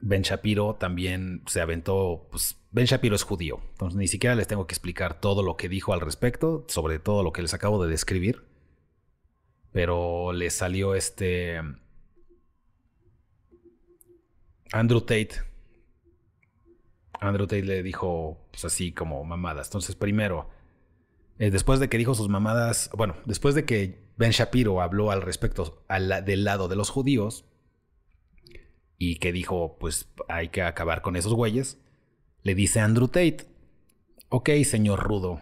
[0.00, 4.68] Ben Shapiro también se aventó, pues Ben Shapiro es judío, entonces ni siquiera les tengo
[4.68, 7.90] que explicar todo lo que dijo al respecto, sobre todo lo que les acabo de
[7.90, 8.44] describir,
[9.72, 11.60] pero le salió este
[14.72, 15.47] Andrew Tate.
[17.20, 19.68] Andrew Tate le dijo, pues así como mamadas.
[19.68, 20.48] Entonces, primero,
[21.38, 25.22] eh, después de que dijo sus mamadas, bueno, después de que Ben Shapiro habló al
[25.22, 25.84] respecto
[26.24, 27.44] del lado de los judíos
[28.98, 31.78] y que dijo, pues hay que acabar con esos güeyes,
[32.42, 33.46] le dice Andrew Tate,
[34.28, 35.40] ok, señor Rudo,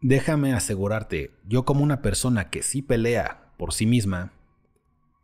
[0.00, 4.32] déjame asegurarte, yo como una persona que sí pelea por sí misma,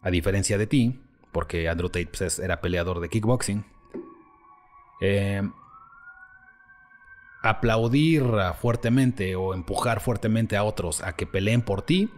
[0.01, 1.01] a diferencia de ti,
[1.33, 3.65] porque Andrew Tate pues, era peleador de kickboxing.
[5.01, 5.43] Eh,
[7.43, 8.25] aplaudir
[8.61, 12.11] fuertemente o empujar fuertemente a otros a que peleen por ti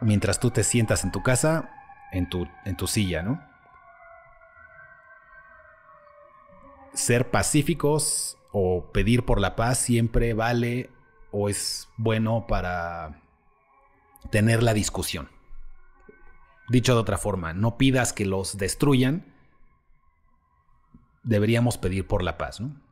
[0.00, 1.70] mientras tú te sientas en tu casa,
[2.12, 3.42] en tu, en tu silla, ¿no?
[6.94, 10.90] Ser pacíficos o pedir por la paz siempre vale
[11.30, 13.20] o es bueno para
[14.30, 15.28] tener la discusión.
[16.68, 19.34] Dicho de otra forma, no pidas que los destruyan.
[21.22, 22.88] Deberíamos pedir por la paz, ¿no?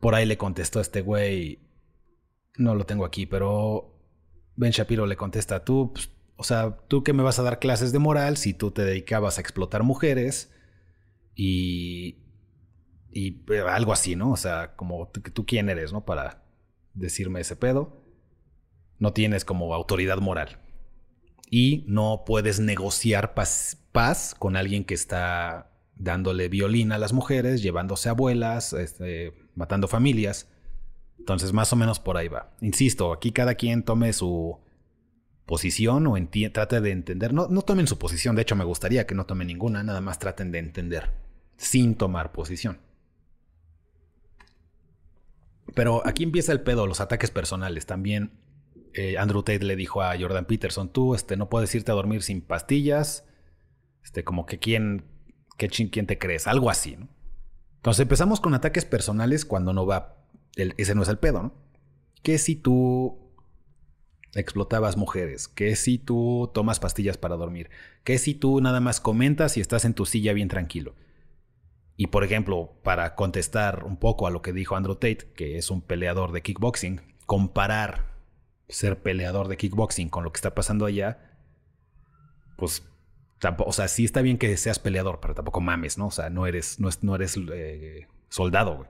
[0.00, 1.58] por ahí le contestó este güey.
[2.56, 3.98] No lo tengo aquí, pero
[4.56, 7.92] Ben Shapiro le contesta: Tú, pues, o sea, tú que me vas a dar clases
[7.92, 10.54] de moral si tú te dedicabas a explotar mujeres
[11.34, 12.18] y.
[13.10, 14.30] Y algo así, ¿no?
[14.30, 16.04] O sea, como tú, tú quién eres, ¿no?
[16.04, 16.44] Para
[16.94, 18.02] decirme ese pedo
[19.02, 20.61] no tienes como autoridad moral.
[21.54, 28.08] Y no puedes negociar paz, con alguien que está dándole violín a las mujeres, llevándose
[28.08, 30.48] abuelas, este, matando familias.
[31.18, 32.54] Entonces, más o menos por ahí va.
[32.62, 34.60] Insisto, aquí cada quien tome su
[35.44, 36.16] posición o
[36.54, 37.34] trate de entender.
[37.34, 40.18] No, no tomen su posición, de hecho me gustaría que no tomen ninguna, nada más
[40.18, 41.10] traten de entender,
[41.58, 42.78] sin tomar posición.
[45.74, 47.84] Pero aquí empieza el pedo, los ataques personales.
[47.84, 48.32] También
[48.94, 52.22] eh, Andrew Tate le dijo a Jordan Peterson, tú este, no puedes irte a dormir
[52.22, 53.24] sin pastillas,
[54.04, 55.04] este, como que quién,
[55.56, 57.08] qué quién te crees, algo así, ¿no?
[57.76, 60.24] Entonces empezamos con ataques personales cuando no va,
[60.54, 61.54] ese no es el pedo, ¿no?
[62.22, 63.18] ¿Qué si tú
[64.34, 65.48] explotabas mujeres?
[65.48, 67.70] ¿Qué si tú tomas pastillas para dormir?
[68.04, 70.94] ¿Qué si tú nada más comentas y estás en tu silla bien tranquilo?
[71.96, 75.70] Y por ejemplo, para contestar un poco a lo que dijo Andrew Tate, que es
[75.70, 78.11] un peleador de kickboxing, comparar
[78.72, 81.38] ser peleador de kickboxing con lo que está pasando allá,
[82.56, 82.82] pues
[83.38, 86.06] tampoco, o sea, sí está bien que seas peleador, pero tampoco mames, ¿no?
[86.06, 88.88] O sea, no eres, no, no eres eh, soldado, güey.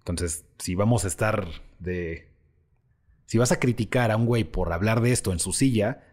[0.00, 1.46] Entonces, si vamos a estar
[1.78, 2.28] de...
[3.26, 6.04] Si vas a criticar a un güey por hablar de esto en su silla,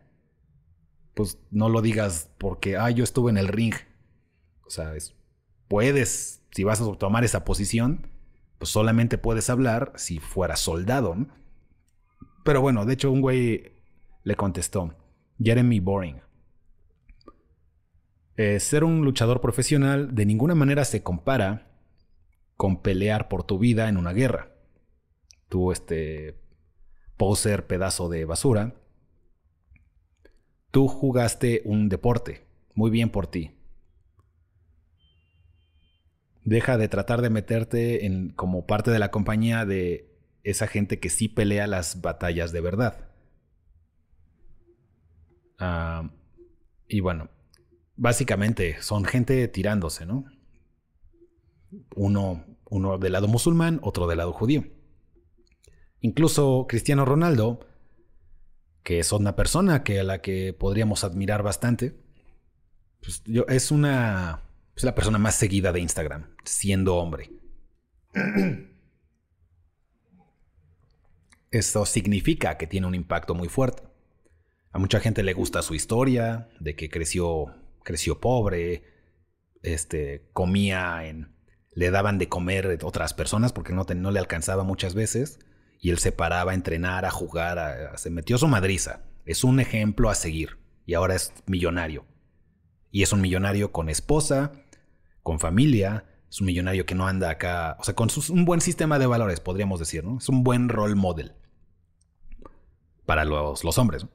[1.16, 3.74] pues no lo digas porque, ah, yo estuve en el ring.
[4.68, 4.94] O sea,
[5.68, 8.08] puedes, si vas a tomar esa posición,
[8.60, 11.28] pues solamente puedes hablar si fueras soldado, ¿no?
[12.48, 13.74] Pero bueno, de hecho un güey
[14.24, 14.96] le contestó,
[15.38, 16.22] Jeremy Boring.
[18.38, 21.70] Eh, ser un luchador profesional de ninguna manera se compara
[22.56, 24.56] con pelear por tu vida en una guerra.
[25.50, 26.40] Tú, este
[27.18, 28.76] poser pedazo de basura,
[30.72, 32.48] tú jugaste un deporte.
[32.76, 33.58] Muy bien por ti.
[36.46, 40.17] Deja de tratar de meterte en, como parte de la compañía de
[40.50, 43.10] esa gente que sí pelea las batallas de verdad.
[45.60, 46.10] Ah,
[46.88, 47.30] y bueno,
[47.98, 50.24] básicamente son gente tirándose, ¿no?
[51.96, 54.64] Uno, uno del lado musulmán, otro del lado judío.
[56.00, 57.60] Incluso Cristiano Ronaldo,
[58.84, 62.00] que es una persona que a la que podríamos admirar bastante,
[63.02, 64.44] pues es una
[64.78, 67.32] es la persona más seguida de Instagram, siendo hombre.
[71.58, 73.82] Esto significa que tiene un impacto muy fuerte.
[74.72, 77.48] A mucha gente le gusta su historia, de que creció,
[77.84, 78.84] creció pobre,
[79.64, 81.36] este, comía en,
[81.74, 85.40] le daban de comer otras personas porque no, no le alcanzaba muchas veces
[85.82, 89.02] y él se paraba a entrenar, a jugar, se metió su madriza.
[89.26, 92.06] Es un ejemplo a seguir y ahora es millonario.
[92.92, 94.52] Y es un millonario con esposa,
[95.24, 99.00] con familia, es un millonario que no anda acá, o sea, con un buen sistema
[99.00, 100.20] de valores, podríamos decir, ¿no?
[100.20, 101.34] Es un buen role model
[103.08, 104.06] para los, hombres.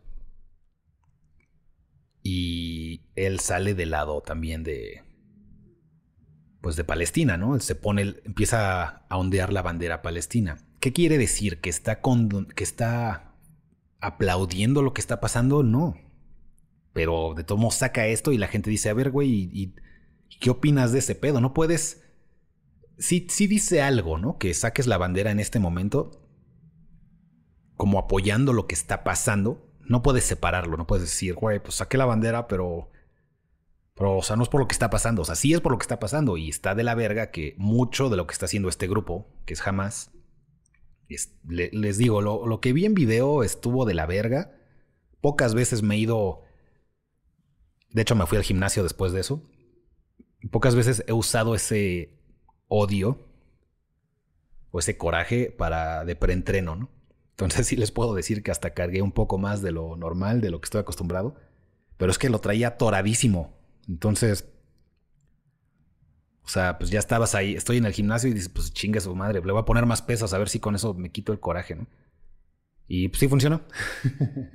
[2.22, 5.02] Y él sale del lado también de.
[6.60, 7.56] Pues de Palestina, ¿no?
[7.56, 10.58] Él se pone, empieza a ondear la bandera palestina.
[10.78, 11.60] ¿Qué quiere decir?
[11.60, 13.34] ¿Que está, con, que está
[13.98, 15.64] aplaudiendo lo que está pasando?
[15.64, 15.96] No.
[16.92, 19.74] Pero de todos modos saca esto y la gente dice, a ver, güey, ¿y,
[20.38, 21.40] qué opinas de ese pedo?
[21.40, 22.04] No puedes...
[22.98, 24.38] Sí, sí dice algo, ¿no?
[24.38, 26.21] Que saques la bandera en este momento
[27.76, 31.96] como apoyando lo que está pasando, no puedes separarlo, no puedes decir, güey, pues saqué
[31.98, 32.90] la bandera, pero.
[33.94, 35.70] Pero, o sea, no es por lo que está pasando, o sea, sí es por
[35.72, 38.46] lo que está pasando y está de la verga que mucho de lo que está
[38.46, 40.12] haciendo este grupo, que es jamás,
[41.46, 44.56] les digo, lo, lo, que vi en video estuvo de la verga.
[45.20, 46.42] Pocas veces me he ido.
[47.90, 49.42] De hecho, me fui al gimnasio después de eso.
[50.50, 52.18] Pocas veces he usado ese
[52.68, 53.28] odio
[54.70, 56.90] o ese coraje para de preentreno, ¿no?
[57.32, 60.50] Entonces sí les puedo decir que hasta cargué un poco más de lo normal, de
[60.50, 61.34] lo que estoy acostumbrado.
[61.96, 63.56] Pero es que lo traía toradísimo.
[63.88, 64.48] Entonces,
[66.44, 69.14] o sea, pues ya estabas ahí, estoy en el gimnasio y dices, pues chingue su
[69.14, 71.40] madre, le voy a poner más pesas a ver si con eso me quito el
[71.40, 71.86] coraje, ¿no?
[72.88, 73.62] Y pues sí funcionó.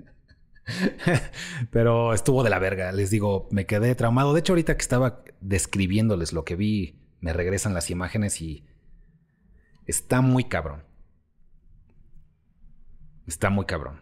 [1.71, 4.33] Pero estuvo de la verga, les digo, me quedé traumado.
[4.33, 8.65] De hecho, ahorita que estaba describiéndoles lo que vi, me regresan las imágenes y
[9.85, 10.83] está muy cabrón.
[13.27, 13.99] Está muy cabrón.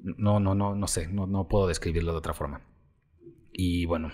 [0.00, 2.62] No, no, no, no sé, no, no puedo describirlo de otra forma.
[3.52, 4.12] Y bueno,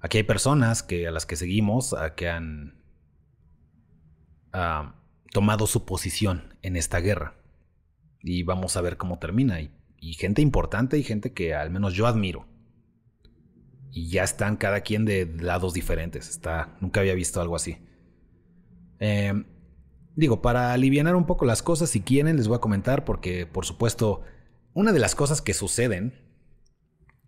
[0.00, 2.80] aquí hay personas que, a las que seguimos, a que han
[4.52, 4.94] ah,
[5.32, 7.34] tomado su posición en esta guerra.
[8.20, 9.60] Y vamos a ver cómo termina.
[9.60, 9.72] Y,
[10.14, 12.46] gente importante y gente que al menos yo admiro.
[13.90, 16.30] Y ya están cada quien de lados diferentes.
[16.30, 17.78] Está, nunca había visto algo así.
[19.00, 19.44] Eh,
[20.14, 23.64] Digo, para aliviar un poco las cosas, si quieren, les voy a comentar, porque por
[23.64, 24.22] supuesto,
[24.74, 26.14] una de las cosas que suceden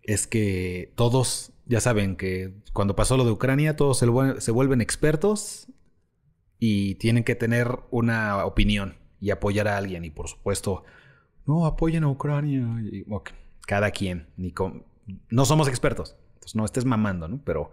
[0.03, 5.67] es que todos, ya saben que cuando pasó lo de Ucrania, todos se, vuelven expertos
[6.59, 10.05] y tienen que tener una opinión y apoyar a alguien.
[10.05, 10.83] Y por supuesto,
[11.47, 12.67] no apoyen a Ucrania.
[13.65, 14.53] cada quien, ni
[15.29, 17.41] no somos expertos, entonces no estés mamando, ¿no?
[17.43, 17.71] Pero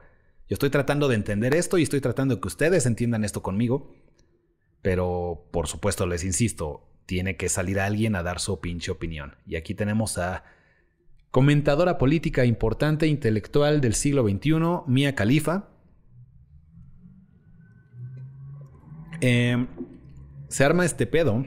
[0.48, 3.94] yo estoy tratando de entender esto y estoy tratando de que ustedes entiendan esto conmigo.
[4.82, 9.36] Pero, por supuesto, les insisto, tiene que salir alguien a dar su pinche opinión.
[9.46, 10.44] Y aquí tenemos a
[11.30, 15.68] comentadora política importante, intelectual del siglo XXI, Mia Khalifa.
[19.20, 19.68] Em,
[20.48, 21.46] se arma este pedo.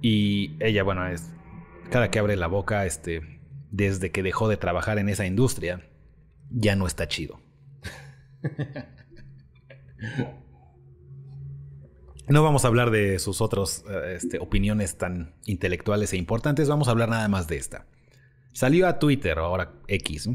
[0.00, 1.32] Y ella, bueno, es.
[1.90, 3.40] Cada que abre la boca, este.
[3.72, 5.88] Desde que dejó de trabajar en esa industria,
[6.50, 7.40] ya no está chido.
[12.28, 16.88] No vamos a hablar de sus otras eh, este, opiniones tan intelectuales e importantes, vamos
[16.88, 17.86] a hablar nada más de esta.
[18.52, 20.30] Salió a Twitter, ahora X.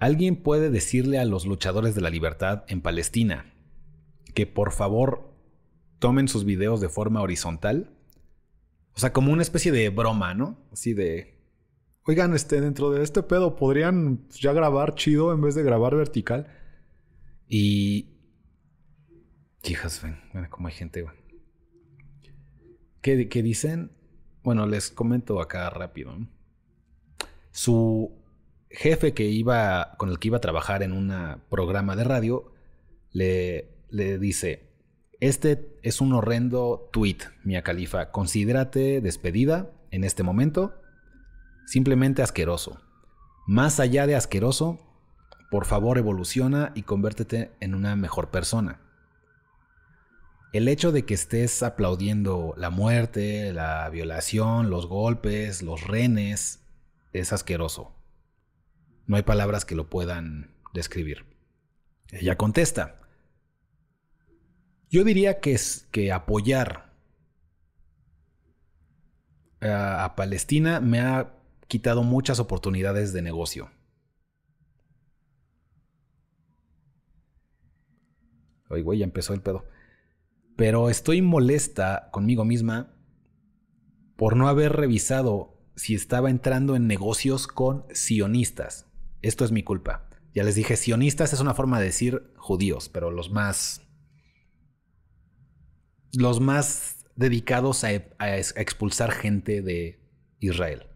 [0.00, 3.52] ¿Alguien puede decirle a los luchadores de la libertad en Palestina
[4.34, 5.34] que por favor
[6.00, 7.90] tomen sus videos de forma horizontal?
[8.94, 10.58] O sea, como una especie de broma, ¿no?
[10.72, 11.38] Así de...
[12.04, 16.48] Oigan, este, dentro de este pedo podrían ya grabar chido en vez de grabar vertical.
[17.46, 18.17] Y
[19.68, 21.14] Hijas, ven, como hay gente, güey.
[23.02, 23.92] ¿Qué, dicen?
[24.42, 26.16] Bueno, les comento acá rápido.
[27.50, 28.12] Su
[28.70, 31.12] jefe que iba, con el que iba a trabajar en un
[31.50, 32.50] programa de radio,
[33.12, 34.70] le, le dice,
[35.20, 38.10] este es un horrendo tweet, Mia Califa.
[38.10, 40.80] Considérate despedida en este momento.
[41.66, 42.80] Simplemente asqueroso.
[43.46, 44.80] Más allá de asqueroso,
[45.50, 48.80] por favor evoluciona y convértete en una mejor persona
[50.52, 56.60] el hecho de que estés aplaudiendo la muerte, la violación, los golpes, los renes,
[57.12, 57.94] es asqueroso.
[59.06, 61.24] No hay palabras que lo puedan describir.
[62.10, 63.00] Ella contesta.
[64.90, 66.92] Yo diría que es que apoyar
[69.60, 71.34] a, Palestina me ha
[71.66, 73.70] quitado muchas oportunidades de negocio.
[78.70, 79.64] Oye, güey, ya empezó el pedo
[80.58, 82.92] pero estoy molesta conmigo misma
[84.16, 88.90] por no haber revisado si estaba entrando en negocios con sionistas.
[89.22, 90.10] Esto es mi culpa.
[90.34, 93.82] Ya les dije, sionistas es una forma de decir judíos, pero los más...
[96.12, 100.00] Los más dedicados a, expulsar gente de
[100.40, 100.88] Israel.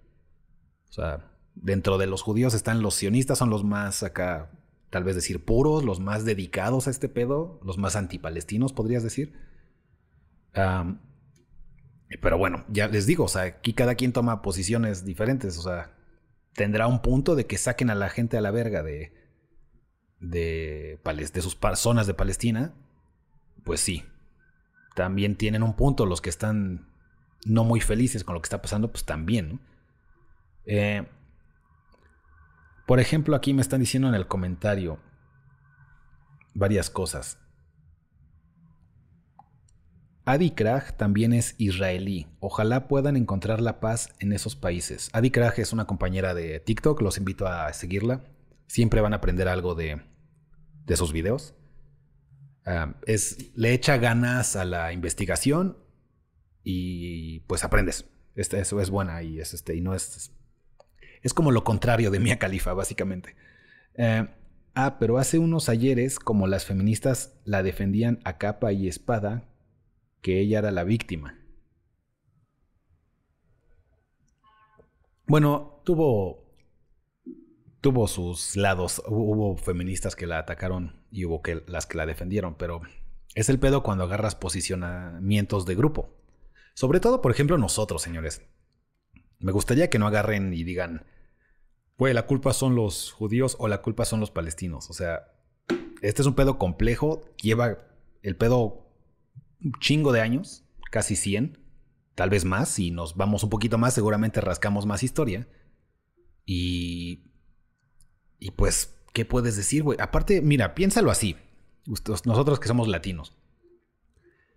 [0.89, 4.51] O sea, dentro de los judíos están los sionistas, son los más acá,
[4.91, 9.52] tal vez decir puros, los más dedicados a este pedo, los más antipalestinos, podrías decir
[10.53, 15.97] Pero bueno, ya les digo, o sea, aquí cada quien toma posiciones diferentes, o sea,
[16.55, 19.13] tendrá un punto de que saquen a la gente a la verga de,
[20.21, 22.75] de, de sus zonas de Palestina,
[23.65, 24.05] pues sí.
[24.95, 26.93] También tienen un punto los que están
[27.47, 29.61] no muy felices con lo que está pasando, pues también.
[30.67, 31.07] Eh,
[32.87, 34.99] por ejemplo, aquí me están diciendo en el comentario
[36.55, 37.39] varias cosas.
[40.25, 42.29] Adi Krag también es israelí.
[42.39, 45.11] Ojalá puedan encontrar la paz en esos países.
[45.13, 48.25] Adi Krag es una compañera de TikTok, los invito a seguirla.
[48.69, 50.01] Siempre van a aprender algo de,
[50.87, 51.55] de sus videos.
[52.65, 55.77] Ah, es, le echa ganas a la investigación
[56.63, 58.09] y pues aprendes.
[58.37, 60.33] Eso es buena y es este y no es
[61.23, 63.37] es como lo contrario de Mia Khalifa básicamente.
[63.95, 64.27] Eh,
[64.75, 69.52] ah, pero hace unos ayeres como las feministas la defendían a capa y espada
[70.23, 71.39] que ella era la víctima.
[75.27, 76.43] Bueno, tuvo
[77.83, 79.03] tuvo sus lados.
[79.07, 82.81] Hubo feministas que la atacaron y hubo que, las que la defendieron, pero
[83.35, 86.17] es el pedo cuando agarras posicionamientos de grupo.
[86.75, 88.43] Sobre todo, por ejemplo, nosotros, señores.
[89.41, 91.05] Me gustaría que no agarren y digan,
[91.99, 94.89] güey, la culpa son los judíos o la culpa son los palestinos.
[94.89, 95.33] O sea,
[96.01, 97.79] este es un pedo complejo, lleva
[98.23, 98.82] el pedo
[99.65, 101.59] un chingo de años, casi 100,
[102.15, 105.49] tal vez más, si nos vamos un poquito más, seguramente rascamos más historia.
[106.45, 107.33] Y
[108.43, 110.01] y pues, ¿qué puedes decir, güey?
[110.01, 111.37] Aparte, mira, piénsalo así.
[111.87, 113.37] Nosotros que somos latinos.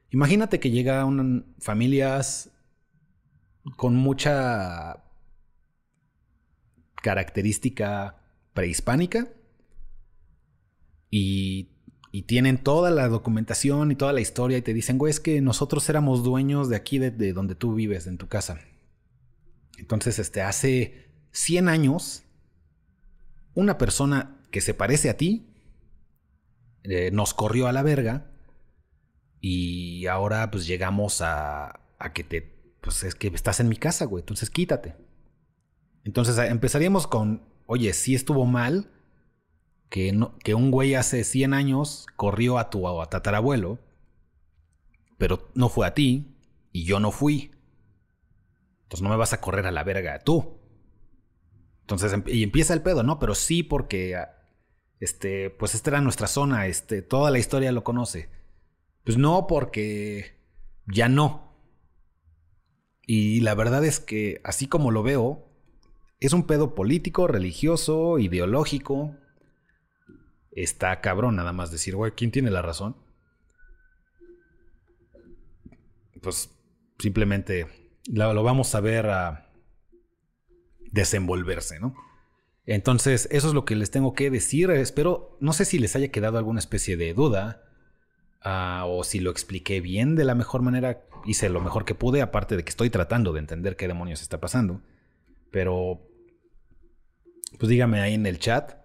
[0.10, 2.50] Imagínate que llegan familias
[3.78, 5.04] con mucha
[6.96, 8.18] característica
[8.56, 9.32] prehispánica
[11.12, 11.75] y,
[12.18, 15.42] y, tienen toda la documentación y toda la historia y te dicen, güey, es que
[15.42, 18.60] nosotros éramos dueños de aquí, de, de donde tú vives, en tu casa.
[19.78, 22.24] Entonces, este, hace 100 años
[23.54, 25.54] una persona que se parece a ti
[26.84, 28.32] eh, nos corrió a la verga
[29.42, 32.42] y ahora pues llegamos a, a que te,
[32.82, 34.96] pues es que estás en mi casa, güey, entonces quítate.
[36.04, 38.92] Entonces empezaríamos con, oye, sí estuvo mal
[39.90, 43.80] que, no, un güey hace 100 años corrió a tu a tatarabuelo,
[45.18, 46.36] pero no fue a ti
[46.72, 47.52] y yo no fui.
[48.84, 50.60] Entonces no me vas a correr a la verga tú.
[51.82, 53.20] Entonces, em, y empieza el pedo, ¿no?
[53.20, 54.36] Pero sí porque, ah,
[55.00, 58.30] este, pues esta era nuestra zona, este, toda la historia lo conoce.
[59.04, 60.36] Pues no porque
[60.88, 61.56] ya no.
[63.06, 65.48] Y la verdad es que, así como lo veo,
[66.20, 69.16] es un pedo político, religioso, ideológico.
[70.56, 72.96] Está cabrón nada más decir, güey, ¿quién tiene la razón?
[76.22, 76.50] Pues
[76.98, 77.68] simplemente
[78.08, 79.52] lo, vamos a ver a
[80.92, 81.94] desenvolverse, ¿no?
[82.66, 84.72] Entonces, eso es lo que les tengo que decir.
[84.72, 87.64] Espero, no sé si les haya quedado alguna especie de duda
[88.42, 91.06] ah, o si lo expliqué bien de la mejor manera.
[91.26, 94.40] Hice lo mejor que pude, aparte de que estoy tratando de entender qué demonios está
[94.40, 94.82] pasando.
[95.52, 96.08] Pero,
[97.60, 98.85] pues dígame ahí en el chat.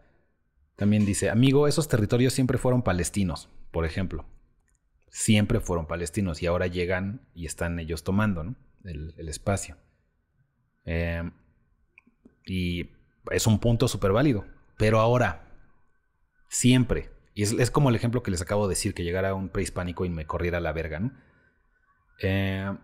[0.80, 4.24] También dice, amigo, esos territorios siempre fueron palestinos, por ejemplo.
[5.10, 8.56] Siempre fueron palestinos y ahora llegan y están ellos tomando ¿no?
[8.84, 9.76] el, espacio.
[10.86, 11.30] Eh,
[12.46, 12.92] y
[13.30, 14.46] es un punto súper válido.
[14.78, 15.52] Pero ahora,
[16.48, 20.06] siempre, y es, como el ejemplo que les acabo de decir, que llegara un prehispánico
[20.06, 21.12] y me corriera la verga, ¿no?
[22.22, 22.74] Eh,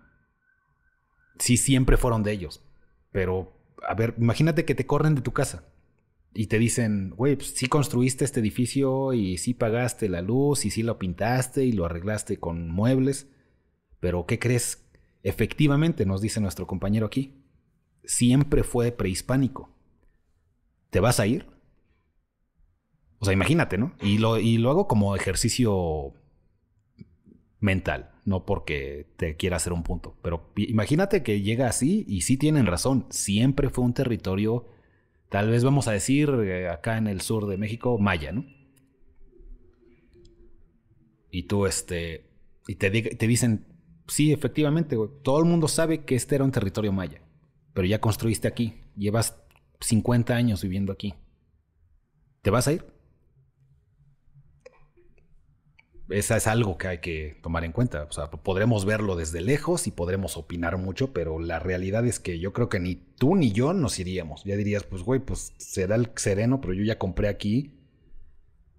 [1.38, 2.62] sí, siempre fueron de ellos.
[3.10, 5.64] Pero, a ver, imagínate que te corren de tu casa
[6.36, 10.70] y te dicen, güey, pues sí construiste este edificio y sí pagaste la luz y
[10.70, 13.28] sí lo pintaste y lo arreglaste con muebles.
[14.00, 14.86] Pero, ¿qué crees?
[15.22, 17.34] Efectivamente, nos dice nuestro compañero aquí,
[18.04, 19.70] siempre fue prehispánico.
[20.90, 21.46] ¿Te vas a ir?
[23.18, 23.94] O sea, imagínate, ¿no?
[24.02, 26.12] Y lo, y lo hago como ejercicio
[27.60, 30.16] mental, no porque te quiera hacer un punto.
[30.22, 33.06] Pero imagínate que llega así y sí tienen razón.
[33.08, 34.66] Siempre fue un territorio,
[35.28, 38.44] tal vez vamos a decir eh, acá en el sur de México, maya, ¿no?
[41.30, 42.30] Y tú, este,
[42.66, 43.66] y te, te dicen,
[44.06, 47.20] sí, efectivamente, todo el mundo sabe que este era un territorio maya
[47.76, 49.36] pero ya construiste aquí, llevas
[49.80, 51.12] 50 años viviendo aquí.
[52.40, 52.86] ¿Te vas a ir?
[56.08, 58.04] Esa es algo que hay que tomar en cuenta.
[58.04, 62.38] O sea, podremos verlo desde lejos y podremos opinar mucho, pero la realidad es que
[62.38, 64.44] yo creo que ni tú ni yo nos iríamos.
[64.44, 67.72] Ya dirías, pues güey, pues será el sereno, pero yo ya compré aquí.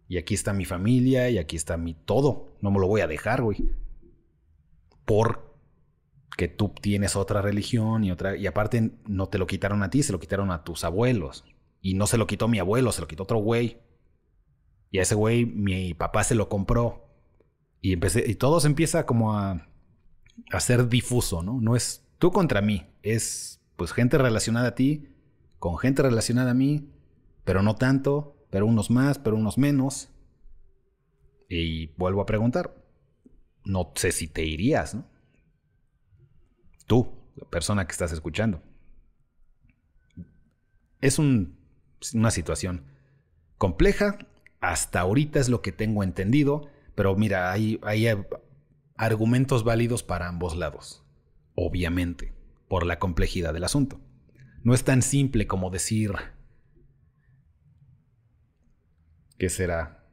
[0.07, 2.55] Y aquí está mi familia y aquí está mi todo.
[2.61, 3.71] No me lo voy a dejar, güey.
[5.03, 5.47] Por
[6.38, 10.03] que tú tienes otra religión y otra, y aparte no te lo quitaron a ti,
[10.03, 11.43] se lo quitaron a tus abuelos.
[11.82, 13.80] Y no se lo quitó mi abuelo, se lo quitó otro güey.
[14.91, 17.07] Y a ese güey mi papá se lo compró.
[17.82, 19.67] Y empecé, y todo se empieza como a,
[20.51, 21.59] a ser difuso, ¿no?
[21.61, 25.09] No es tú contra mí, es pues gente relacionada a ti,
[25.59, 26.89] con gente relacionada a mí,
[27.43, 30.09] pero no tanto, pero unos más, pero unos menos.
[31.49, 32.75] Y vuelvo a preguntar,
[33.63, 35.05] no sé si te irías, ¿no?
[36.88, 38.61] Tú, la persona que estás escuchando.
[40.99, 42.86] Es una situación
[43.57, 44.17] compleja,
[44.59, 48.07] hasta ahorita es lo que tengo entendido, pero mira, hay, hay
[48.95, 51.05] argumentos válidos para ambos lados,
[51.53, 52.33] obviamente,
[52.67, 54.01] por la complejidad del asunto.
[54.63, 56.13] No es tan simple como decir,
[59.37, 60.09] ¿qué será?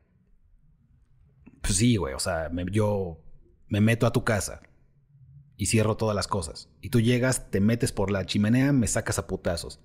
[1.63, 3.19] Pues sí, güey, o sea, yo
[3.67, 4.61] me meto a tu casa
[5.57, 6.69] y cierro todas las cosas.
[6.83, 9.81] Y tú llegas, te metes por la chimenea, me sacas a putazos.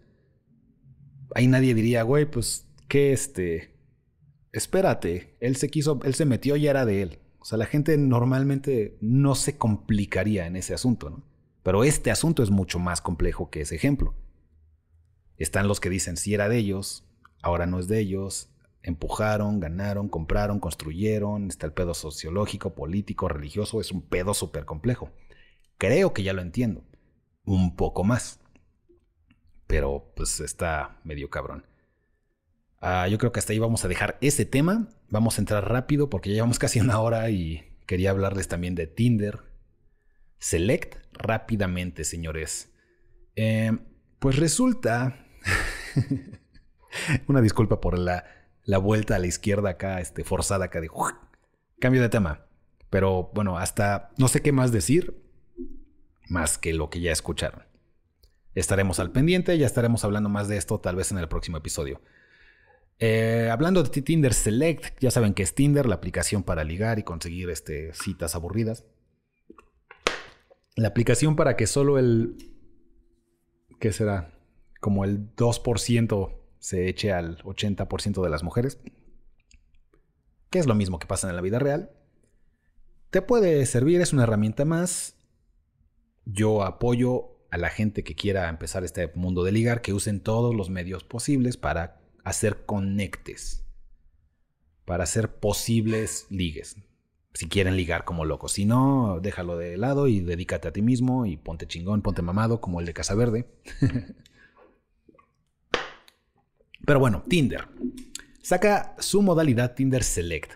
[1.33, 3.78] Ahí nadie diría, güey, pues, ¿qué este?
[4.51, 7.19] Espérate, él se quiso, él se metió y era de él.
[7.39, 11.23] O sea, la gente normalmente no se complicaría en ese asunto, ¿no?
[11.63, 14.15] Pero este asunto es mucho más complejo que ese ejemplo.
[15.37, 17.05] Están los que dicen si era de ellos,
[17.41, 18.49] ahora no es de ellos,
[18.81, 25.11] empujaron, ganaron, compraron, construyeron, está el pedo sociológico, político, religioso, es un pedo súper complejo.
[25.77, 26.83] Creo que ya lo entiendo,
[27.45, 28.39] un poco más,
[29.67, 31.68] pero pues está medio cabrón.
[32.81, 36.09] Ah, yo creo que hasta ahí vamos a dejar ese tema, vamos a entrar rápido
[36.09, 39.39] porque ya llevamos casi una hora y quería hablarles también de Tinder.
[40.37, 42.71] Select rápidamente, señores.
[43.35, 43.77] Eh,
[44.19, 45.25] pues resulta
[47.27, 48.25] Una disculpa por la,
[48.63, 50.89] la, vuelta a la izquierda acá, este, forzada acá de
[51.79, 52.45] cambio de tema.
[52.89, 55.21] Pero bueno, hasta no sé qué más decir,
[56.27, 57.63] más que lo que ya escucharon.
[58.55, 62.01] Estaremos al pendiente, ya estaremos hablando más de esto tal vez en el próximo episodio.
[62.99, 67.03] Eh, hablando de Tinder Select, ya saben que es Tinder, la aplicación para ligar y
[67.03, 68.85] conseguir este, citas aburridas.
[70.75, 72.35] La aplicación para que solo el...
[73.79, 74.39] ¿Qué será?
[74.79, 78.79] como el 2% se eche al 80% de las mujeres,
[80.49, 81.91] que es lo mismo que pasa en la vida real,
[83.11, 85.15] te puede servir, es una herramienta más.
[86.25, 90.55] Yo apoyo a la gente que quiera empezar este mundo de ligar, que usen todos
[90.55, 91.98] los medios posibles para
[92.29, 93.65] hacer conectes,
[94.85, 96.77] para hacer posibles ligues.
[97.33, 101.25] Si quieren ligar como locos, si no, déjalo de lado y dedícate a ti mismo
[101.25, 103.47] y ponte chingón, ponte mamado como el de Casa Verde.
[106.85, 107.67] Pero bueno, Tinder.
[108.41, 110.53] Saca su modalidad Tinder Select.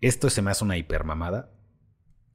[0.00, 1.52] Esto se me hace una hipermamada.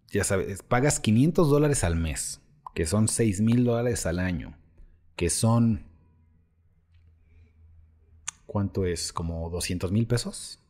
[0.09, 2.41] Ya sabes, pagas 500 dólares al mes,
[2.73, 4.57] que son 6 mil dólares al año,
[5.15, 5.83] que son...
[8.55, 9.11] ¿Cuánto es?
[9.11, 10.61] ¿Como 200 mil pesos?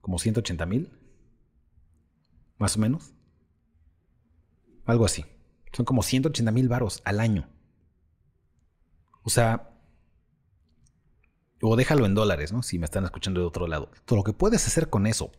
[0.00, 0.90] ¿Como 180 mil?
[2.56, 3.12] Más o menos.
[4.86, 5.26] Algo así.
[5.70, 7.46] Son como 180 mil varos al año.
[9.24, 9.76] O sea,
[11.60, 12.62] o déjalo en dólares, ¿no?
[12.62, 13.90] Si me están escuchando de otro lado.
[14.06, 15.30] Todo lo que puedes hacer con eso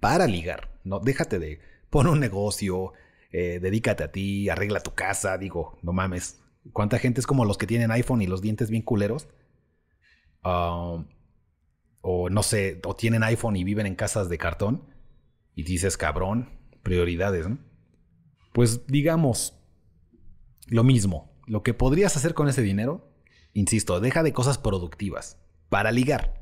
[0.00, 0.98] para ligar, ¿no?
[0.98, 1.60] Déjate de
[1.90, 2.94] pon un negocio,
[3.32, 6.40] eh, dedícate a ti, arregla tu casa, digo, no mames.
[6.72, 9.28] ¿Cuánta gente es como los que tienen iPhone y los dientes bien culeros?
[10.44, 11.06] Um,
[12.00, 14.84] o no sé, o tienen iPhone y viven en casas de cartón.
[15.54, 16.50] Y dices, cabrón,
[16.82, 17.58] prioridades, ¿no?
[18.52, 19.56] Pues digamos
[20.66, 21.32] lo mismo.
[21.46, 23.12] Lo que podrías hacer con ese dinero
[23.54, 25.38] Insisto, deja de cosas productivas
[25.68, 26.40] para ligar.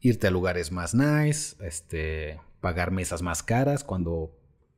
[0.00, 4.34] Irte a lugares más nice, este, pagar mesas más caras cuando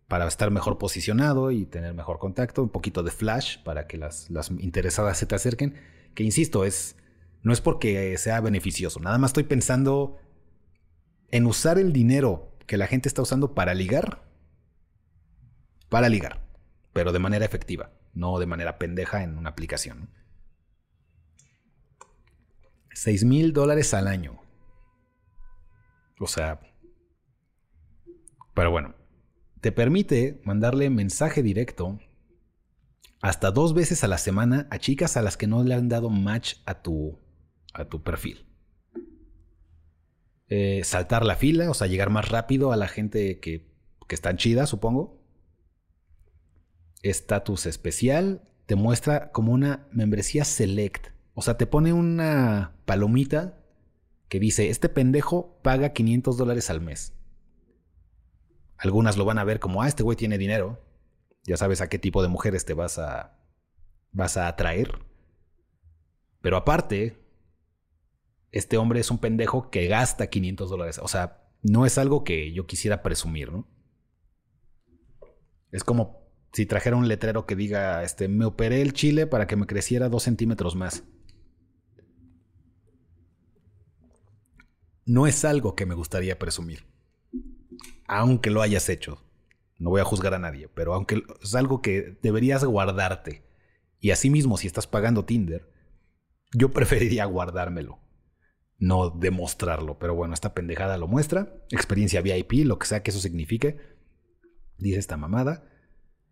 [0.08, 4.28] para estar mejor posicionado y tener mejor contacto, un poquito de flash para que las,
[4.28, 5.74] las interesadas se te acerquen,
[6.14, 6.96] que insisto, es
[7.42, 10.18] no es porque sea beneficioso, nada más estoy pensando
[11.30, 14.22] en usar el dinero que la gente está usando para ligar,
[15.88, 16.46] para ligar,
[16.92, 20.10] pero de manera efectiva, no de manera pendeja en una aplicación.
[22.94, 24.40] 6 mil dólares al año.
[26.18, 26.60] O sea,
[28.54, 28.94] pero bueno,
[29.60, 31.98] te permite mandarle mensaje directo
[33.22, 36.10] hasta dos veces a la semana a chicas a las que no le han dado
[36.10, 37.18] match a tu,
[37.72, 38.46] a tu perfil.
[40.48, 43.70] Eh, saltar la fila, o sea, llegar más rápido a la gente que,
[44.08, 45.22] que está chida, supongo.
[47.02, 51.08] Estatus especial te muestra como una membresía select
[51.40, 53.58] o sea, te pone una palomita
[54.28, 57.14] que dice, este pendejo paga 500 dólares al mes.
[58.76, 60.84] Algunas lo van a ver como, ah, este güey tiene dinero.
[61.44, 63.38] Ya sabes a qué tipo de mujeres te vas a,
[64.12, 64.98] vas a atraer.
[66.40, 67.19] Pero aparte,
[68.52, 71.00] este hombre es un pendejo que gasta 500 dólares.
[71.02, 73.68] O sea, no es algo que yo quisiera presumir, ¿no?
[75.70, 76.20] Es como
[76.52, 80.08] si trajera un letrero que diga, este, me operé el chile para que me creciera
[80.08, 81.04] dos centímetros más.
[85.06, 86.86] No es algo que me gustaría presumir.
[88.06, 89.22] Aunque lo hayas hecho.
[89.78, 93.44] No voy a juzgar a nadie, pero aunque es algo que deberías guardarte.
[93.98, 95.70] Y asimismo, si estás pagando Tinder,
[96.52, 97.98] yo preferiría guardármelo.
[98.80, 99.98] No demostrarlo.
[99.98, 101.54] Pero bueno, esta pendejada lo muestra.
[101.70, 103.78] Experiencia VIP, lo que sea que eso signifique.
[104.78, 105.70] Dice esta mamada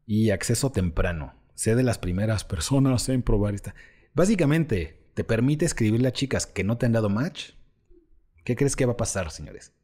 [0.06, 1.34] y acceso temprano.
[1.54, 3.74] Sé de las primeras personas en probar esta.
[4.14, 7.50] Básicamente, te permite escribirle a chicas que no te han dado match.
[8.44, 9.74] ¿Qué crees que va a pasar, señores?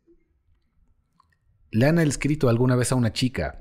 [1.70, 3.60] ¿Le han escrito alguna vez a una chica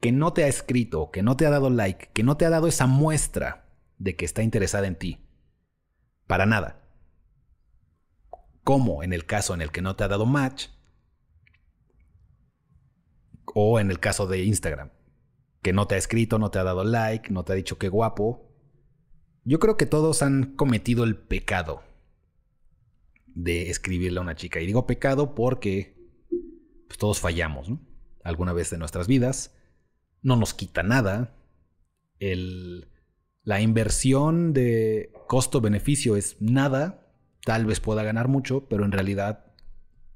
[0.00, 2.50] que no te ha escrito, que no te ha dado like, que no te ha
[2.50, 5.26] dado esa muestra de que está interesada en ti?
[6.26, 6.83] Para nada.
[8.64, 10.68] Como en el caso en el que no te ha dado match,
[13.54, 14.90] o en el caso de Instagram
[15.64, 17.88] que no te ha escrito, no te ha dado like, no te ha dicho qué
[17.88, 18.52] guapo.
[19.44, 21.82] Yo creo que todos han cometido el pecado
[23.28, 24.60] de escribirle a una chica.
[24.60, 25.96] Y digo pecado porque
[26.86, 27.80] pues, todos fallamos, ¿no?
[28.22, 29.56] Alguna vez de nuestras vidas.
[30.20, 31.34] No nos quita nada.
[32.18, 32.90] El,
[33.42, 37.03] la inversión de costo-beneficio es nada.
[37.44, 39.44] Tal vez pueda ganar mucho, pero en realidad,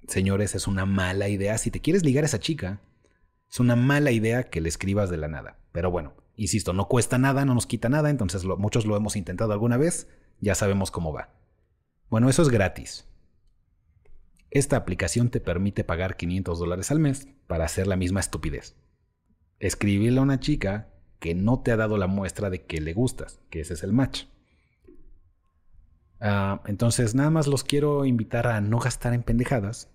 [0.07, 1.59] señores, es una mala idea.
[1.59, 2.81] Si te quieres ligar a esa chica,
[3.51, 5.59] es una mala idea que le escribas de la nada.
[5.73, 9.53] Pero bueno, insisto, no cuesta nada, no nos quita nada, entonces muchos lo hemos intentado
[9.53, 10.09] alguna vez,
[10.41, 11.31] ya sabemos cómo va.
[12.09, 13.07] Bueno, eso es gratis.
[14.51, 18.77] Esta aplicación te permite pagar 500 dólares al mes para hacer la misma estupidez.
[19.61, 23.41] Escribirle a una chica que no te ha dado la muestra de que le gustas,
[23.51, 24.25] que ese es el match.
[26.21, 29.91] Ah, entonces, nada más los quiero invitar a no gastar en pendejadas.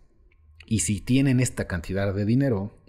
[0.65, 2.79] Y si tienen esta cantidad de dinero,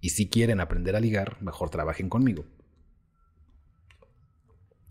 [0.00, 2.44] y si quieren aprender a ligar, mejor trabajen conmigo.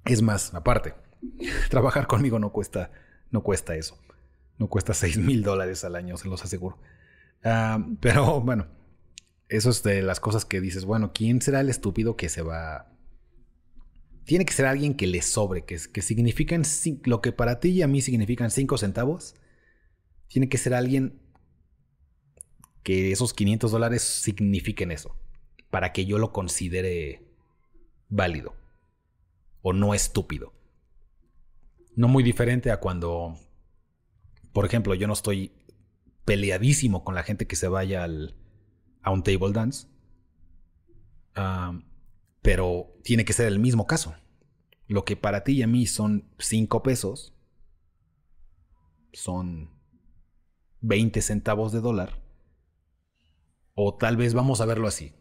[0.05, 0.93] Es más, aparte,
[1.69, 2.91] trabajar conmigo no cuesta,
[3.31, 3.97] no cuesta eso.
[4.57, 6.77] No cuesta 6 mil dólares al año, se los aseguro.
[7.43, 8.67] Ah, pero bueno,
[9.47, 12.87] eso es de las cosas que dices, bueno, ¿quién será el estúpido que se va...
[14.29, 16.61] Tiene que ser alguien que le sobre, que, que significan
[17.05, 19.33] lo que para ti y a mí significan 5 centavos.
[20.27, 21.19] Tiene que ser alguien
[22.83, 25.17] que esos 500 dólares signifiquen eso,
[25.71, 27.27] para que yo lo considere
[28.07, 28.53] válido
[29.63, 30.53] o no estúpido.
[31.95, 33.33] No muy diferente a cuando,
[34.53, 35.53] por ejemplo, yo no estoy
[36.25, 38.35] peleadísimo con la gente que se vaya al,
[39.01, 39.87] a un table dance,
[42.41, 44.15] pero tiene que ser el mismo caso.
[44.87, 47.35] Lo que para ti y a mí son 5 pesos,
[49.13, 49.69] son
[50.81, 52.21] 20 centavos de dólar
[53.81, 55.13] o tal vez vamos a verlo así.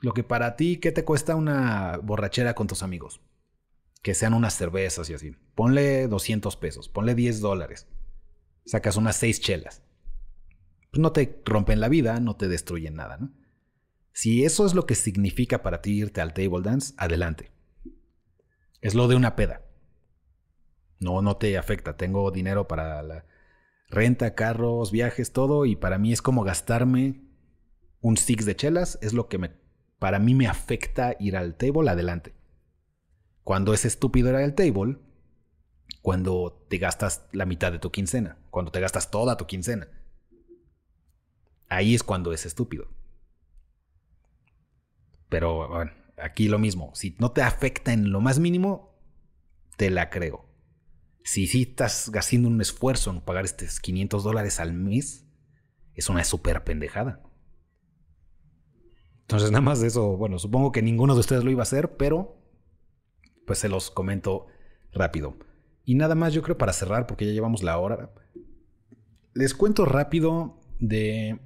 [0.00, 3.20] Lo que para ti, ¿qué te cuesta una borrachera con tus amigos?
[4.00, 5.32] Que sean unas cervezas y así.
[5.56, 7.88] Ponle 200 pesos, ponle 10 dólares.
[8.64, 9.82] Sacas unas 6 chelas.
[10.92, 13.32] Pues no te rompen la vida, no te destruyen nada, ¿no?
[14.16, 17.52] Si eso es lo que significa para ti irte al table dance, adelante.
[18.80, 19.60] Es lo de una peda.
[20.98, 21.98] No, no te afecta.
[21.98, 23.26] Tengo dinero para la
[23.90, 25.66] renta, carros, viajes, todo.
[25.66, 27.26] Y para mí es como gastarme
[28.00, 29.50] un six de chelas es lo que me,
[29.98, 32.34] para mí me afecta ir al table adelante.
[33.44, 34.96] Cuando es estúpido ir al table,
[36.00, 39.88] cuando te gastas la mitad de tu quincena, cuando te gastas toda tu quincena.
[41.68, 42.95] Ahí es cuando es estúpido.
[45.36, 46.92] Pero bueno, aquí lo mismo.
[46.94, 48.98] Si no te afecta en lo más mínimo,
[49.76, 50.48] te la creo.
[51.24, 55.26] Si sí estás haciendo un esfuerzo en pagar estos 500 dólares al mes,
[55.92, 57.20] es una súper pendejada.
[59.20, 61.98] Entonces, nada más de eso, bueno, supongo que ninguno de ustedes lo iba a hacer,
[61.98, 62.42] pero
[63.46, 64.46] pues se los comento
[64.94, 65.36] rápido.
[65.84, 68.10] Y nada más, yo creo para cerrar, porque ya llevamos la hora,
[69.34, 71.38] les cuento rápido de,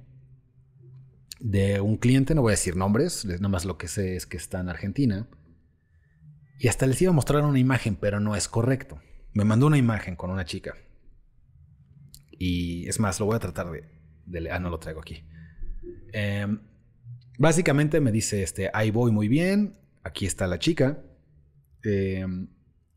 [1.41, 4.37] de un cliente, no voy a decir nombres, nada más lo que sé es que
[4.37, 5.27] está en Argentina.
[6.59, 9.01] Y hasta les iba a mostrar una imagen, pero no es correcto.
[9.33, 10.75] Me mandó una imagen con una chica.
[12.31, 13.83] Y es más, lo voy a tratar de...
[14.25, 15.23] de ah, no lo traigo aquí.
[16.13, 16.47] Eh,
[17.41, 21.03] Básicamente me dice, este, ahí voy muy bien, aquí está la chica,
[21.81, 22.49] em,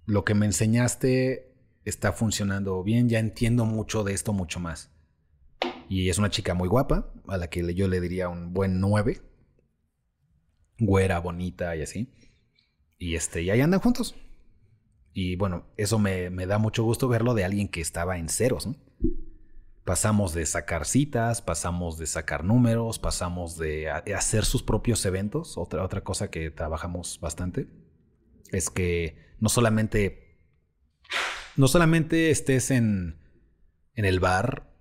[0.05, 1.51] lo que me enseñaste
[1.87, 4.94] está funcionando bien, ya entiendo mucho de esto, mucho más.
[5.89, 9.21] Y es una chica muy guapa, a la que yo le diría un buen 9.
[10.79, 12.13] güera, bonita y así.
[12.99, 14.15] Y este, y ahí andan juntos.
[15.13, 18.69] Y bueno, eso me, me da mucho gusto verlo de alguien que estaba en ceros.
[19.85, 25.57] Pasamos de sacar citas, pasamos de sacar números, pasamos de hacer sus propios eventos.
[25.59, 27.69] Otra, otra cosa que trabajamos bastante
[28.51, 30.41] es que no solamente,
[31.57, 33.21] no solamente estés en,
[33.95, 34.74] en el bar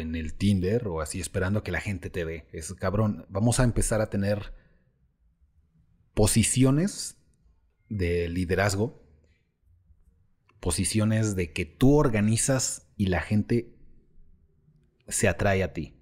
[0.00, 2.48] en el Tinder o así esperando que la gente te ve.
[2.52, 4.54] Es cabrón, vamos a empezar a tener
[6.14, 7.16] posiciones
[7.88, 9.02] de liderazgo,
[10.60, 13.74] posiciones de que tú organizas y la gente
[15.08, 15.94] se atrae a ti.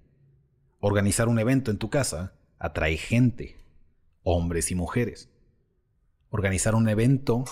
[0.79, 3.57] Organizar un evento en tu casa atrae gente,
[4.23, 5.29] hombres y mujeres.
[6.29, 7.45] Organizar un evento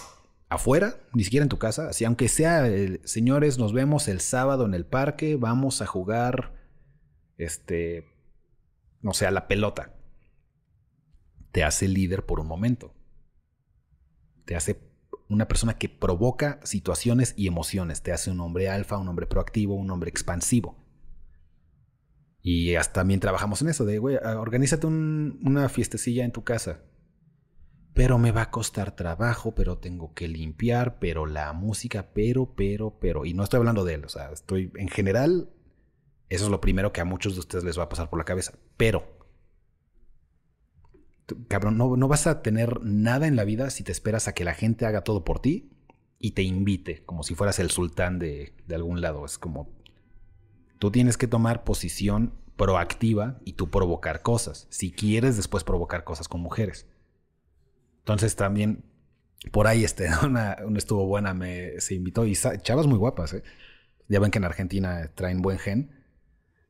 [0.50, 2.66] afuera, ni siquiera en tu casa, así aunque sea,
[3.04, 6.54] señores, nos vemos el sábado en el parque, vamos a jugar,
[7.38, 8.06] este,
[9.02, 9.93] no sé, a la pelota.
[11.52, 12.93] Te hace líder por un momento.
[14.45, 14.80] Te hace
[15.30, 18.02] una persona que provoca situaciones y emociones.
[18.02, 20.78] Te hace un hombre alfa, un hombre proactivo, un hombre expansivo.
[22.41, 26.80] Y hasta también trabajamos en eso, de, güey, ah, organízate una fiestecilla en tu casa.
[27.98, 33.00] Pero me va a costar trabajo, pero tengo que limpiar, pero la música, pero, pero,
[33.00, 33.26] pero.
[33.26, 35.50] Y no estoy hablando de él, o sea, estoy en general,
[36.30, 38.26] eso es lo primero que a muchos de ustedes les va a pasar por la
[38.26, 38.54] cabeza.
[38.78, 39.18] Pero,
[41.48, 44.45] cabrón, no, no vas a tener nada en la vida si te esperas a que
[44.45, 45.72] la gente haga todo por ti
[46.20, 49.26] y te invite, como si fueras el sultán de, de algún lado.
[49.26, 49.76] Es como,
[50.80, 54.68] Tú tienes que tomar posición proactiva y tú provocar cosas.
[54.70, 56.86] Si quieres después provocar cosas con mujeres.
[58.08, 58.86] Entonces también
[59.51, 63.34] por ahí este, una, estuvo buena, me, se invitó y chavas muy guapas.
[63.34, 63.43] ¿eh?
[64.08, 65.91] Ya ven que en Argentina traen buen gen.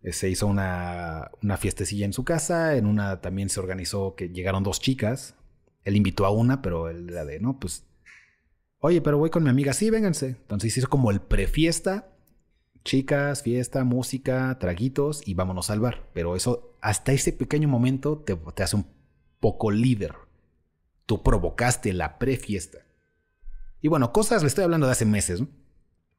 [0.02, 2.76] Eh, se hizo una, una fiestecilla en su casa.
[2.76, 5.36] En una también se organizó que llegaron dos chicas.
[5.84, 7.86] Él invitó a una, pero él era de, no, pues,
[8.80, 9.74] oye, pero voy con mi amiga.
[9.74, 10.30] Sí, vénganse.
[10.30, 12.14] Entonces hizo como el prefiesta
[12.84, 16.10] chicas, fiesta, música, traguitos y vámonos al bar.
[16.14, 18.88] Pero eso, hasta ese pequeño momento, te, hace un
[19.40, 20.16] poco líder.
[21.08, 22.86] Tú provocaste la prefiesta.
[23.82, 25.42] Y bueno, cosas, le estoy hablando de hace meses,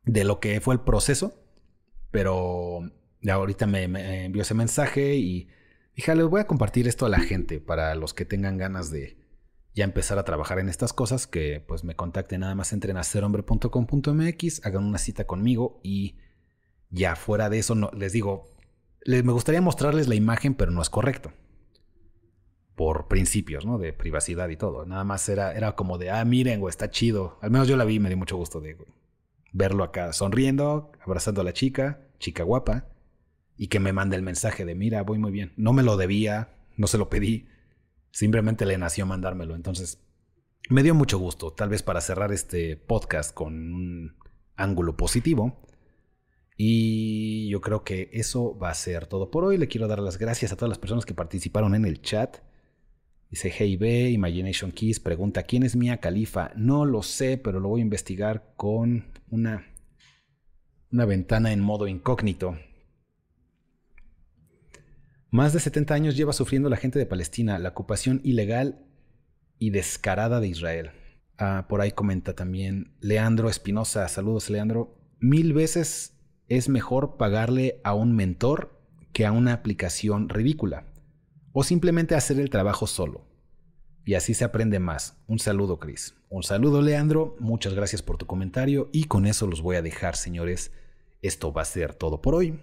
[0.05, 1.35] de lo que fue el proceso,
[2.11, 2.81] pero
[3.29, 3.85] ahorita me,
[4.25, 5.49] envió ese mensaje y
[5.95, 9.19] dije, les voy a compartir esto a la gente para los que tengan ganas de
[9.75, 13.05] ya empezar a trabajar en estas cosas, que pues me contacten nada más entren a
[13.05, 16.17] serhombre.com.mx, hagan una cita conmigo y
[16.91, 18.57] ya fuera de eso, no, les digo,
[19.07, 21.33] me gustaría mostrarles la imagen, pero no es correcto.
[22.79, 23.77] Por principios, ¿no?
[23.77, 24.87] De privacidad y todo.
[24.87, 27.39] Nada más era, era como de, ah, miren, güey, está chido.
[27.43, 28.79] Al menos yo la vi y me dio mucho gusto de
[29.53, 32.87] verlo acá sonriendo, abrazando a la chica, chica guapa,
[33.57, 35.53] y que me mande el mensaje de, mira, voy muy bien.
[35.57, 37.49] No me lo debía, no se lo pedí,
[38.13, 39.57] simplemente le nació mandármelo.
[39.57, 40.01] Entonces,
[40.71, 44.17] me dio mucho gusto, tal vez para cerrar este podcast con un
[44.57, 45.61] ángulo positivo
[46.61, 49.59] y yo creo que eso va a ser todo por hoy.
[49.59, 52.39] Le quiero dar las gracias a todas las personas que participaron en el chat.
[53.31, 56.51] Dice Hey B, Imagination Keys, pregunta, ¿quién es Mia Khalifa?
[56.57, 59.67] No lo sé, pero lo voy a investigar con una,
[60.91, 62.57] una ventana en modo incógnito.
[65.31, 68.87] Más de 70 años lleva sufriendo la gente de Palestina la ocupación ilegal
[69.59, 70.91] y descarada de Israel.
[71.37, 74.09] Ah, por ahí comenta también Leandro Espinosa.
[74.09, 74.97] Saludos, Leandro.
[75.21, 78.81] Mil veces es mejor pagarle a un mentor
[79.13, 80.87] que a una aplicación ridícula.
[81.61, 83.27] O simplemente hacer el trabajo solo.
[84.05, 85.17] Y así se aprende más.
[85.27, 86.15] Un saludo, Chris.
[86.29, 87.35] Un saludo, Leandro.
[87.41, 88.89] Muchas gracias por tu comentario.
[88.93, 90.71] Y con eso los voy a dejar, señores.
[91.21, 92.61] Esto va a ser todo por hoy.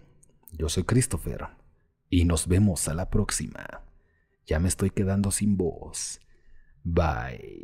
[0.53, 1.45] Yo soy Christopher.
[2.09, 3.83] Y nos vemos a la próxima.
[4.45, 6.21] Ya me estoy quedando sin voz.
[6.85, 7.63] Bye.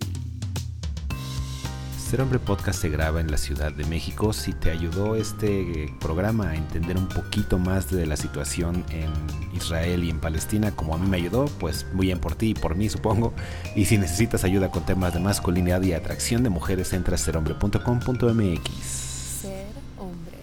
[2.11, 4.33] Ser Hombre Podcast se graba en la Ciudad de México.
[4.33, 9.09] Si te ayudó este programa a entender un poquito más de la situación en
[9.55, 12.53] Israel y en Palestina, como a mí me ayudó, pues muy bien por ti y
[12.53, 13.33] por mí, supongo.
[13.77, 18.69] Y si necesitas ayuda con temas de masculinidad y atracción de mujeres, entra a serhombre.com.mx.
[18.81, 19.67] Ser
[19.97, 20.38] hombre.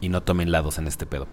[0.00, 1.28] Y no tomen lados en este pedo.